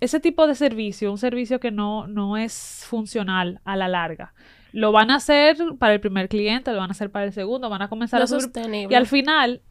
[0.00, 4.32] ese tipo de servicio, un servicio que no, no es funcional a la larga,
[4.72, 7.68] lo van a hacer para el primer cliente, lo van a hacer para el segundo,
[7.68, 8.42] van a comenzar a subir.
[8.42, 8.94] sostenible.
[8.94, 9.62] Y al final,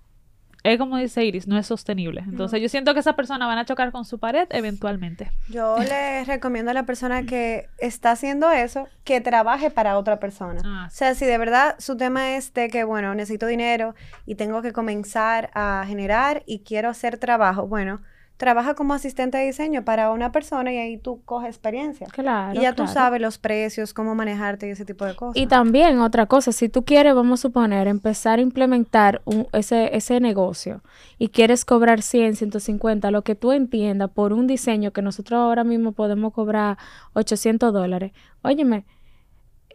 [0.73, 2.21] es como dice Iris, no es sostenible.
[2.21, 5.31] Entonces yo siento que esa persona van a chocar con su pared eventualmente.
[5.49, 10.61] Yo le recomiendo a la persona que está haciendo eso que trabaje para otra persona.
[10.65, 13.95] Ah, O sea, si de verdad su tema es de que, bueno, necesito dinero
[14.25, 18.01] y tengo que comenzar a generar y quiero hacer trabajo, bueno,
[18.39, 22.07] trabaja como asistente de diseño para una persona y ahí tú coges experiencia.
[22.07, 22.57] Claro.
[22.57, 25.35] y ya tú sabes los precios, cómo manejarte y ese tipo de cosas.
[25.35, 29.93] Y también otra cosa, si tú quieres, vamos a suponer, empezar a implementar un- ese,
[29.93, 30.81] ese negocio
[31.17, 35.65] y quieres cobrar 100, 150, lo que tú entiendas por un diseño que nosotros ahora
[35.65, 36.77] mismo podemos cobrar
[37.15, 38.85] 800 dólares, óyeme,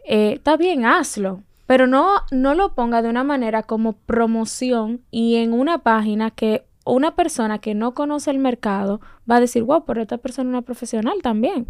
[0.07, 5.35] eh, está bien, hazlo, pero no, no lo ponga de una manera como promoción y
[5.35, 9.83] en una página que una persona que no conoce el mercado va a decir, wow,
[9.85, 11.67] pero esta persona es una profesional también.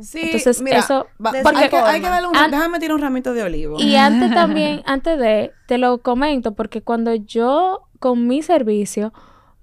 [0.00, 2.10] Sí, Entonces, mira, eso- va- porque hay que, hay que forma.
[2.10, 3.76] darle un, An- déjame tirar un ramito de olivo.
[3.78, 9.12] Y antes también, antes de, te lo comento, porque cuando yo con mi servicio,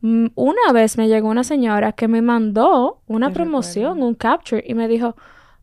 [0.02, 4.08] mm, una vez me llegó una señora que me mandó una promoción, recuerdo.
[4.08, 5.16] un capture, y me dijo,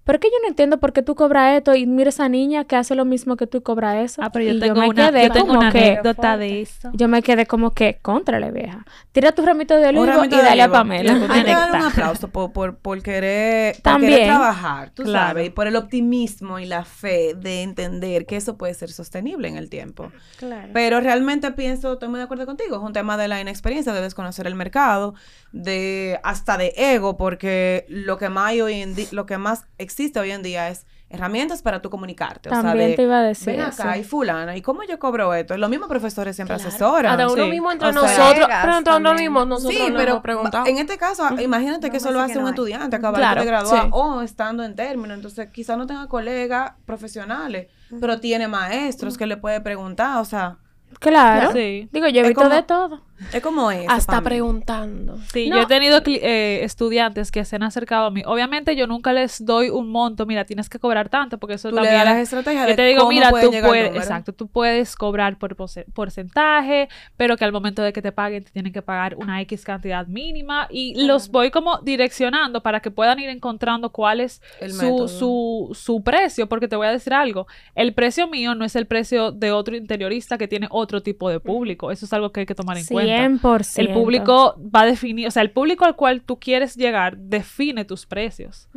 [0.05, 2.65] pero es que yo no entiendo por qué tú cobras esto y mira esa niña
[2.65, 4.21] que hace lo mismo que tú y cobra eso.
[4.23, 6.61] Ah, pero yo Y tengo me una, quedé yo tengo como una que, anécdota de
[6.63, 6.91] eso.
[6.93, 8.85] yo me quedé como que, contrale vieja.
[9.13, 10.71] Tira tu ramito de olivo y ramito dale a.
[10.71, 11.13] Pamela.
[11.31, 14.13] Hay que darle un aplauso por, por, por querer, por También.
[14.13, 15.29] querer trabajar, tú Claro.
[15.29, 19.49] sabes, y por el optimismo y la fe de entender que eso puede ser sostenible
[19.49, 20.13] en el tiempo.
[20.39, 20.69] Claro.
[20.75, 24.03] Pero realmente pienso, estoy muy de acuerdo contigo, es un tema de la inexperiencia, de
[24.03, 25.15] desconocer el mercado,
[25.53, 29.65] de hasta de ego, porque lo que más hay hoy en di- lo que más
[29.79, 32.49] existe hoy en día es herramientas para tú comunicarte.
[32.49, 34.01] o sea, También de, te iba a decir ven acá, eso.
[34.01, 35.57] y fulana, ¿y cómo yo cobro esto?
[35.57, 36.69] Los mismos profesores siempre Claro.
[36.69, 37.13] asesoran.
[37.13, 37.51] Hasta uno sí.
[37.51, 40.67] mismo entre O sea, nosotros, pero entre uno mismo nosotros Sí, nos pero hemos preguntado.
[40.67, 42.51] en este caso, imagínate que eso a lo hace que un hay.
[42.51, 43.89] estudiante acabado Claro, de graduar sí.
[43.93, 47.69] o estando en término, entonces quizás no tenga colegas profesionales,
[48.01, 50.57] pero tiene maestros que le puede preguntar, o sea,
[51.01, 51.51] Claro.
[51.53, 51.89] Sí.
[51.93, 53.03] Digo, yo he visto como- de todo.
[53.33, 53.91] Es como eso.
[53.91, 55.19] Hasta preguntando.
[55.33, 55.57] Sí, No.
[55.57, 58.23] yo he tenido eh, estudiantes que se han acercado a mí.
[58.27, 61.77] Obviamente yo nunca les doy un monto, mira, tienes que cobrar tanto, porque eso Tú
[61.77, 64.97] le también das es- las estrategias Yo te digo, mira, tú puedes, exacto, tú puedes
[64.97, 68.83] cobrar por porce- porcentaje, pero que al momento de que te paguen te tienen que
[68.83, 73.91] pagar una X cantidad mínima y los voy como direccionando para que puedan ir encontrando
[73.91, 78.55] cuál es su, su, su precio, porque te voy a decir algo, el precio mío
[78.55, 82.13] no es el precio de otro interiorista que tiene otro tipo de público, eso es
[82.13, 83.14] algo que hay que tomar en cuenta.
[83.19, 83.79] 100%.
[83.79, 87.85] El público va a definir, o sea, el público al cual tú quieres llegar define
[87.85, 88.69] tus precios.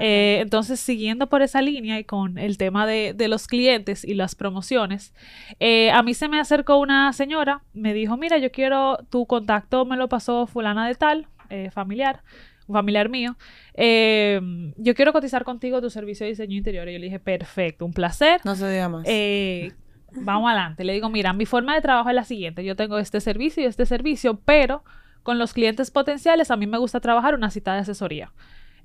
[0.00, 4.14] Eh, entonces, siguiendo por esa línea y con el tema de, de los clientes y
[4.14, 5.14] las promociones,
[5.60, 9.84] eh, a mí se me acercó una señora, me dijo, mira, yo quiero, tu contacto
[9.84, 12.22] me lo pasó fulana de tal, eh, familiar,
[12.66, 13.36] un familiar mío,
[13.74, 14.40] eh,
[14.76, 16.88] yo quiero cotizar contigo tu servicio de diseño interior.
[16.88, 18.40] Y yo le dije, perfecto, un placer.
[18.44, 19.04] No se diga más.
[19.06, 19.72] Eh,
[20.14, 20.84] vamos adelante.
[20.84, 22.64] Le digo, mira, mi forma de trabajo es la siguiente.
[22.64, 24.84] Yo tengo este servicio y este servicio, pero
[25.22, 28.32] con los clientes potenciales a mí me gusta trabajar una cita de asesoría.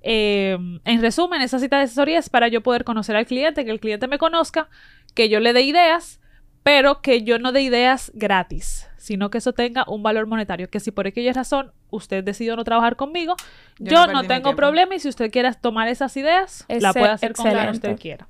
[0.02, 3.72] Eh, en resumen, esa cita de asesoría es para yo poder conocer al cliente, que
[3.72, 4.70] el cliente me conozca,
[5.14, 6.22] que yo le dé ideas,
[6.64, 10.80] pero que yo no dé ideas gratis, sino que eso tenga un valor monetario, que
[10.80, 13.36] si por aquella razón usted decidió no trabajar conmigo,
[13.78, 17.10] Yo yo, no no, tengo problema y si usted quiere tomar esas ideas, la puede
[17.10, 18.28] hacer con usted quiera.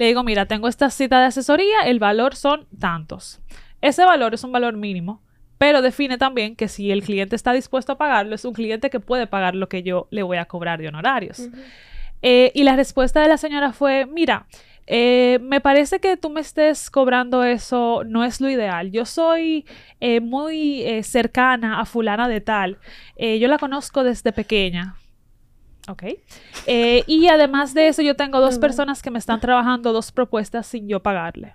[0.00, 3.38] Le digo, mira, tengo esta cita de asesoría, el valor son tantos.
[3.82, 5.20] Ese valor es un valor mínimo,
[5.58, 8.98] pero define también que si el cliente está dispuesto a pagarlo, es un cliente que
[8.98, 11.50] puede pagar lo que yo le voy a cobrar de honorarios.
[12.22, 14.46] Eh, y la respuesta de la señora fue, mira,
[14.86, 18.90] eh, me parece que tú me estés cobrando eso no es lo ideal.
[18.92, 19.66] Yo soy
[20.00, 22.78] eh, muy eh, cercana a fulana de tal.
[23.18, 24.94] Yo la conozco desde pequeña.
[25.88, 26.04] Ok.
[26.66, 30.66] Eh, y además de eso, yo tengo dos personas que me están trabajando dos propuestas
[30.66, 31.54] sin yo pagarle.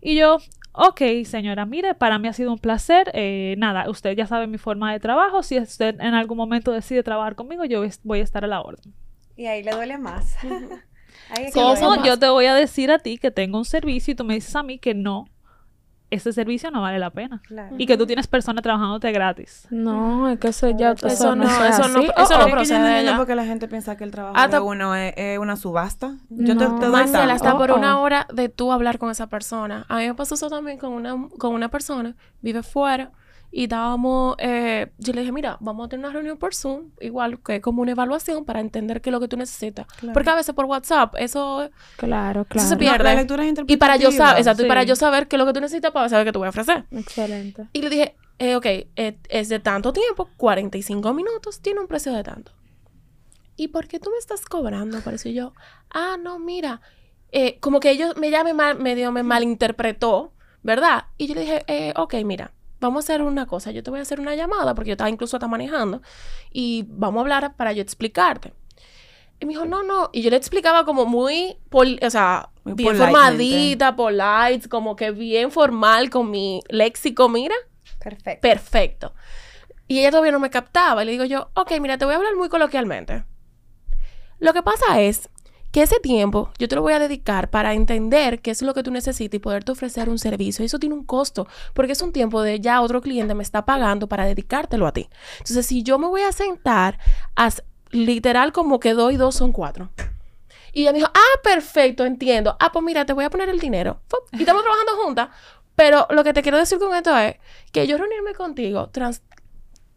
[0.00, 0.38] Y yo,
[0.72, 3.10] ok, señora, mire, para mí ha sido un placer.
[3.14, 5.42] Eh, nada, usted ya sabe mi forma de trabajo.
[5.42, 8.94] Si usted en algún momento decide trabajar conmigo, yo voy a estar a la orden.
[9.36, 10.36] Y ahí le duele más.
[11.54, 14.34] ¿Cómo yo te voy a decir a ti que tengo un servicio y tú me
[14.34, 15.26] dices a mí que no
[16.10, 17.40] ese servicio no vale la pena.
[17.78, 19.66] Y que tú tienes personas trabajándote gratis.
[19.70, 20.92] No, es que eso ya...
[20.92, 24.48] Eso, no, eso no, eso no procede no porque la gente piensa que el trabajo
[24.48, 26.16] de uno es, una subasta.
[26.28, 28.02] Yo te, te doy hasta por una oh, oh.
[28.02, 29.86] hora de tú hablar con esa persona.
[29.88, 33.12] A mí me pasó eso también con una, con una persona, vive fuera,
[33.52, 37.42] y estábamos, eh, yo le dije, mira, vamos a tener una reunión por Zoom, igual
[37.42, 39.86] que como una evaluación para entender qué es lo que tú necesitas.
[40.12, 42.68] Porque a veces por WhatsApp eso, claro, claro.
[42.68, 43.26] se pierde.
[43.66, 45.90] y para yo saber, exacto, y para yo saber qué es lo que tú necesitas
[45.90, 46.84] para saber qué te voy a ofrecer.
[46.92, 47.68] Excelente.
[47.72, 52.12] Y le dije, eh, ok, eh, es de tanto tiempo, 45 minutos, tiene un precio
[52.12, 52.52] de tanto.
[53.56, 55.00] ¿Y por qué tú me estás cobrando?
[55.00, 55.52] Pareció yo,
[55.90, 56.80] ah, no, mira,
[57.32, 60.32] eh, como que ellos me ya me mal, medio me malinterpretó,
[60.62, 61.06] ¿verdad?
[61.18, 63.98] Y yo le dije, eh, ok, mira, vamos a hacer una cosa, yo te voy
[63.98, 66.02] a hacer una llamada porque yo estaba incluso hasta manejando
[66.50, 68.52] y vamos a hablar para yo explicarte.
[69.38, 70.10] Y me dijo, no, no.
[70.12, 76.10] Y yo le explicaba como muy, o sea, bien formadita, polite, como que bien formal
[76.10, 77.54] con mi léxico, mira.
[77.98, 78.40] Perfecto.
[78.42, 79.14] Perfecto.
[79.88, 81.02] Y ella todavía no me captaba.
[81.02, 83.24] Y le digo yo, ok, mira, te voy a hablar muy coloquialmente.
[84.40, 85.30] Lo que pasa es
[85.72, 88.82] que ese tiempo yo te lo voy a dedicar para entender qué es lo que
[88.82, 90.64] tú necesitas y poderte ofrecer un servicio.
[90.64, 94.08] Eso tiene un costo, porque es un tiempo de ya otro cliente me está pagando
[94.08, 95.08] para dedicártelo a ti.
[95.38, 96.98] Entonces, si yo me voy a sentar,
[97.36, 97.50] a,
[97.90, 99.90] literal como que doy dos son cuatro.
[100.72, 102.56] Y ella me dijo, ah, perfecto, entiendo.
[102.60, 104.00] Ah, pues mira, te voy a poner el dinero.
[104.32, 105.28] Y estamos trabajando juntas.
[105.74, 107.36] Pero lo que te quiero decir con esto es
[107.72, 109.22] que yo reunirme contigo trans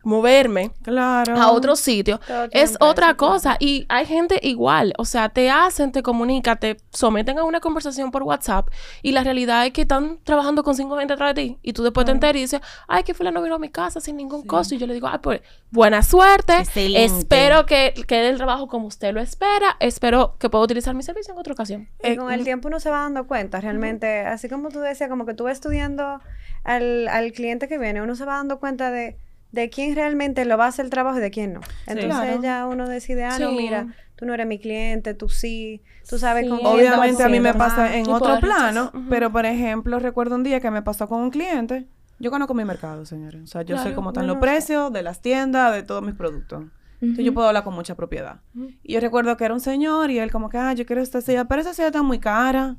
[0.03, 1.35] moverme claro.
[1.35, 2.19] a otro sitio
[2.51, 3.57] es otra cosa.
[3.59, 8.11] Y hay gente igual, o sea, te hacen, te comunican, te someten a una conversación
[8.11, 8.67] por WhatsApp
[9.01, 11.83] y la realidad es que están trabajando con cinco gente atrás de ti y tú
[11.83, 14.75] después te enteras y dices, ay, que fulano vino a mi casa sin ningún costo
[14.75, 15.41] y yo le digo, ay, pues
[15.71, 20.93] buena suerte, espero que quede el trabajo como usted lo espera, espero que pueda utilizar
[20.93, 21.89] mi servicio en otra ocasión.
[22.03, 25.09] Y eh, con el tiempo uno se va dando cuenta, realmente, así como tú decías,
[25.09, 26.19] como que tú vas estudiando
[26.63, 29.17] al, al cliente que viene, uno se va dando cuenta de
[29.53, 31.61] de quién realmente lo va a hacer el trabajo y de quién no.
[31.85, 36.17] Entonces ya uno decide, ah, no, mira, tú no eres mi cliente, tú sí, tú
[36.17, 40.43] sabes con Obviamente a mí me pasa en otro plano, pero por ejemplo, recuerdo un
[40.43, 41.87] día que me pasó con un cliente.
[42.19, 43.43] Yo conozco mi mercado, señores.
[43.43, 46.63] O sea, yo sé cómo están los precios de las tiendas, de todos mis productos.
[46.99, 48.39] Entonces yo puedo hablar con mucha propiedad.
[48.81, 51.21] Y yo recuerdo que era un señor y él como que, ah, yo quiero esta
[51.21, 52.77] silla, pero esa silla está muy cara.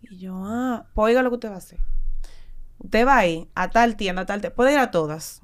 [0.00, 1.78] Y yo, ah, pues oiga lo que usted va a hacer.
[2.78, 4.56] Usted va a ir a tal tienda, a tal tienda.
[4.56, 5.41] Puede ir a todas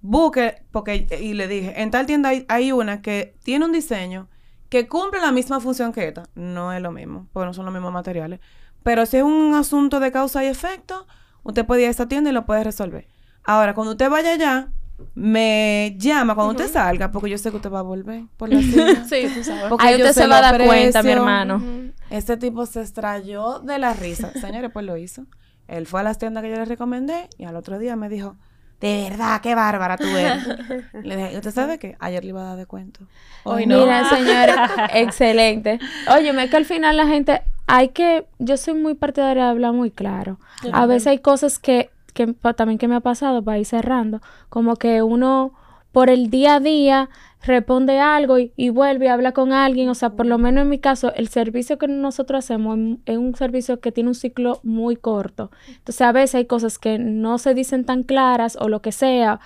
[0.00, 4.28] busque, porque, y le dije, en tal tienda hay, una que tiene un diseño
[4.68, 6.24] que cumple la misma función que esta.
[6.34, 8.40] No es lo mismo, porque no son los mismos materiales.
[8.82, 11.06] Pero si es un asunto de causa y efecto,
[11.42, 13.08] usted puede ir a esta tienda y lo puede resolver.
[13.44, 14.68] Ahora, cuando usted vaya allá,
[15.14, 18.60] me llama cuando usted salga, porque yo sé que usted va a volver por la
[18.60, 19.04] silla.
[19.08, 19.64] sí, tú sabes.
[19.68, 21.62] Porque Ahí usted se va a dar cuenta, mi hermano.
[22.10, 24.32] Este tipo se extrayó de la risa.
[24.32, 25.26] Señores, pues lo hizo.
[25.68, 28.36] Él fue a las tiendas que yo le recomendé y al otro día me dijo,
[28.80, 30.46] de verdad, qué bárbara tú eres.
[31.04, 31.96] le dije, ¿usted sabe qué?
[32.00, 33.00] Ayer le iba a dar de cuento.
[33.44, 33.80] Hoy no.
[33.80, 35.78] Mira, señora, excelente.
[36.14, 39.72] Oye, me que al final la gente, hay que, yo soy muy partidaria de hablar
[39.72, 40.38] muy claro.
[40.72, 42.26] a veces hay cosas que, que
[42.56, 45.52] también que me ha pasado para ir cerrando, como que uno
[45.92, 47.10] por el día a día
[47.42, 49.88] responde algo y, vuelve y habla con alguien.
[49.88, 53.34] O sea, por lo menos en mi caso, el servicio que nosotros hacemos es un
[53.34, 55.50] servicio que tiene un ciclo muy corto.
[55.68, 59.40] Entonces, a veces hay cosas que no se dicen tan claras o lo que sea.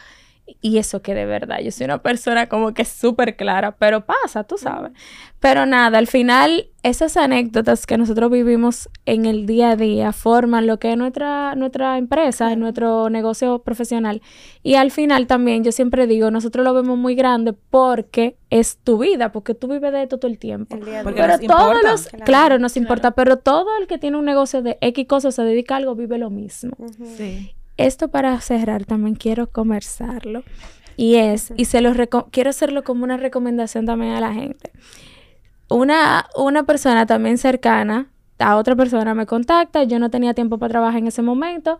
[0.60, 4.44] Y eso que de verdad, yo soy una persona como que súper clara, pero pasa,
[4.44, 4.92] tú sabes.
[5.40, 10.66] Pero nada, al final esas anécdotas que nosotros vivimos en el día a día forman
[10.66, 14.20] lo que es nuestra, nuestra empresa, nuestro negocio profesional.
[14.62, 18.98] Y al final también, yo siempre digo, nosotros lo vemos muy grande porque es tu
[18.98, 20.78] vida, porque tú vives de esto todo el tiempo.
[21.04, 25.06] pero todos los, claro, nos importa, pero todo el que tiene un negocio de X
[25.08, 26.76] cosas se dedica a algo, vive lo mismo.
[27.16, 30.42] Sí esto para cerrar también quiero conversarlo.
[30.96, 31.92] Y es, y se lo
[32.30, 34.70] quiero hacerlo como una recomendación también a la gente.
[35.68, 38.08] Una, una persona también cercana
[38.38, 41.78] a otra persona me contacta, yo no tenía tiempo para trabajar en ese momento,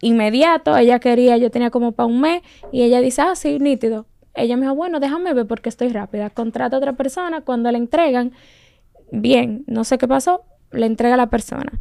[0.00, 4.06] inmediato, ella quería, yo tenía como para un mes, y ella dice, ah, sí, nítido.
[4.34, 6.30] Ella me dijo, bueno, déjame ver porque estoy rápida.
[6.30, 8.32] Contrata a otra persona, cuando le entregan,
[9.10, 11.72] bien, no sé qué pasó, le entrega a la persona.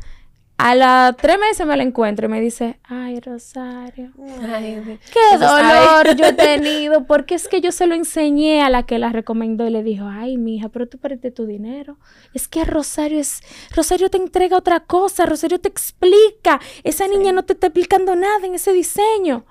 [0.59, 6.25] A las tres meses me la encuentro y me dice, ay, Rosario, qué dolor yo
[6.25, 9.69] he tenido, porque es que yo se lo enseñé a la que la recomendó y
[9.69, 11.99] le dijo, ay, mija, pero tú perdiste tu dinero.
[12.33, 13.41] Es que Rosario es,
[13.75, 18.43] Rosario te entrega otra cosa, Rosario te explica, esa niña no te está explicando nada
[18.43, 19.45] en ese diseño.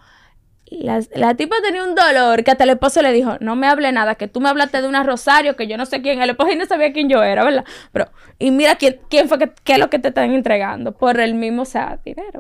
[0.68, 3.92] La, la, tipa tenía un dolor que hasta el esposo le dijo, no me hable
[3.92, 6.54] nada, que tú me hablaste de una Rosario, que yo no sé quién, el esposo
[6.56, 7.64] no sabía quién yo era, ¿verdad?
[7.92, 8.10] Pero,
[8.40, 11.34] y mira quién, quién fue, que, qué es lo que te están entregando, por el
[11.34, 11.66] mismo, o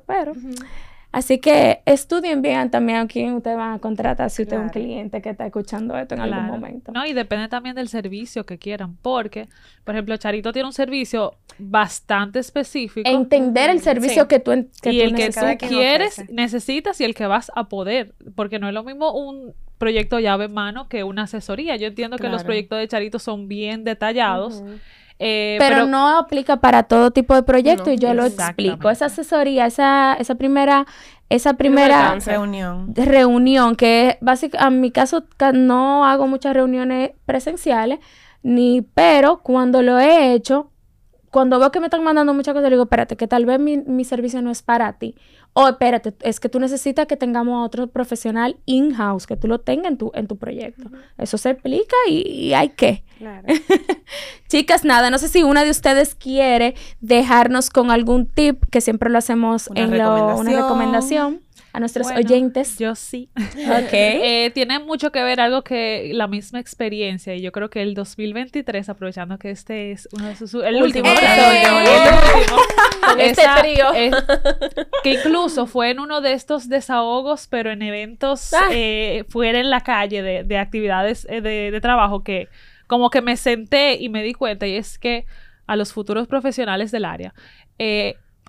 [0.06, 0.32] pero...
[1.12, 4.68] Así que estudien bien también a quién ustedes van a contratar si usted es un
[4.68, 6.92] cliente que está escuchando esto en algún momento.
[6.92, 9.48] No, y depende también del servicio que quieran, porque,
[9.84, 13.08] por ejemplo, Charito tiene un servicio bastante específico.
[13.08, 17.26] Entender el servicio que tú, que y el que tú quieres, necesitas y el que
[17.26, 21.24] vas a poder, porque no es lo mismo un proyecto llave en mano que una
[21.24, 21.76] asesoría.
[21.76, 24.62] Yo entiendo que los proyectos de Charito son bien detallados.
[25.18, 28.90] Eh, pero, no aplica para todo tipo de proyecto y yo lo explico.
[28.90, 30.86] Esa asesoría, esa, esa primera,
[31.30, 32.94] esa primera reunión.
[32.94, 38.00] reunión, que básicamente, en mi caso no hago muchas reuniones presenciales,
[38.42, 40.70] ni, pero cuando lo he hecho,
[41.30, 44.04] cuando veo que me están mandando muchas cosas, digo, espérate, que tal vez mi, mi
[44.04, 45.16] servicio no es para ti.
[45.58, 49.58] O espérate, es que tú necesitas que tengamos a otro profesional in-house, que tú lo
[49.58, 50.90] tengas en tu, en tu proyecto.
[51.16, 53.04] Eso se explica y, hay que.
[54.48, 59.08] Chicas, nada, no sé si una de ustedes quiere dejarnos con algún tip, que siempre
[59.08, 61.45] lo hacemos en lo, una recomendación
[61.76, 62.78] a nuestros oyentes?
[62.78, 63.28] Yo sí.
[63.36, 63.92] ok.
[64.28, 67.94] Eh, tiene mucho que ver algo que la misma experiencia y yo creo que el
[67.94, 70.54] 2023, aprovechando que este es uno de sus...
[70.54, 71.08] El último.
[73.18, 73.86] este trío.
[75.02, 79.82] que incluso fue en uno de estos desahogos, pero en eventos eh, fuera en la
[79.82, 82.48] calle de, actividades eh, de, trabajo que
[82.86, 85.26] como que me senté y me di cuenta y es que
[85.66, 87.34] a los futuros profesionales del área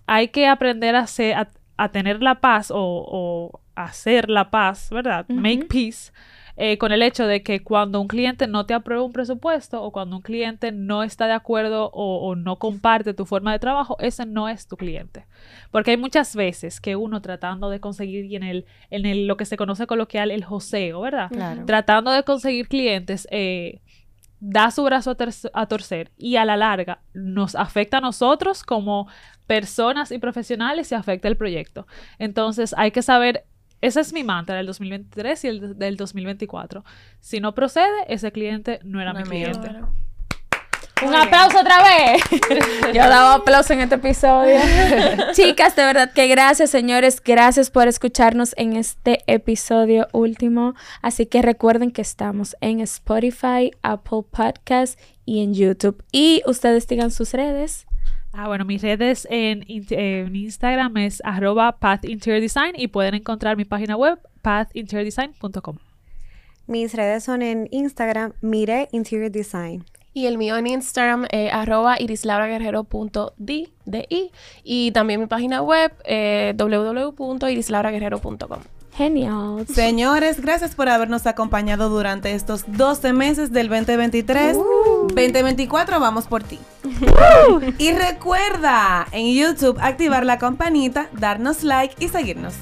[0.08, 1.50] hay que aprender a, ser, a
[1.92, 5.28] tener la paz o, hacer la paz, ¿verdad?
[5.30, 6.12] Make peace.
[6.60, 9.92] Eh, con el hecho de que cuando un cliente no te aprueba un presupuesto o
[9.92, 14.26] cuando un cliente no está de acuerdo o, no comparte tu forma de trabajo, ese
[14.26, 15.28] no es tu cliente.
[15.70, 19.46] Porque hay muchas veces que uno tratando de conseguir en el, en el, lo que
[19.46, 21.30] se conoce coloquial el joseo, ¿verdad?
[21.68, 23.82] Tratando de conseguir clientes, eh,
[24.40, 25.16] da su brazo
[25.54, 29.08] a, torcer y a la larga nos afecta a nosotros como
[29.48, 31.88] personas y profesionales y afecta el proyecto.
[32.20, 33.46] Entonces hay que saber,
[33.82, 36.84] ese es mi mantra del 2023 y el del 2024.
[37.20, 39.70] Si no procede, ese cliente no era mi cliente.
[41.06, 42.22] Un aplauso otra vez.
[42.94, 44.60] Yo daba aplauso en este episodio.
[45.34, 47.22] Chicas, de verdad que gracias, señores.
[47.24, 50.74] Gracias por escucharnos en este episodio último.
[51.02, 56.04] Así que recuerden que estamos en Spotify, Apple Podcast y en YouTube.
[56.12, 57.86] Y ustedes digan sus redes.
[58.34, 64.20] Ah, bueno, mis redes en, Instagram es arroba pathinteriordesign y pueden encontrar mi página web
[64.42, 65.78] pathinteriordesign.com.
[66.68, 69.86] Mis redes son en Instagram, Mire Interior Design.
[70.18, 73.70] Y el mío en Instagram, eh, arroba irislauraguerrero.di
[74.64, 78.60] y también mi página web, eh, www.irislauraguerrero.com.
[78.96, 79.68] Genial.
[79.72, 84.58] Señores, gracias por habernos acompañado durante estos 12 meses del 2023.
[84.58, 86.58] 2024, vamos por ti.
[87.78, 92.56] y recuerda en YouTube activar la campanita, darnos like y seguirnos.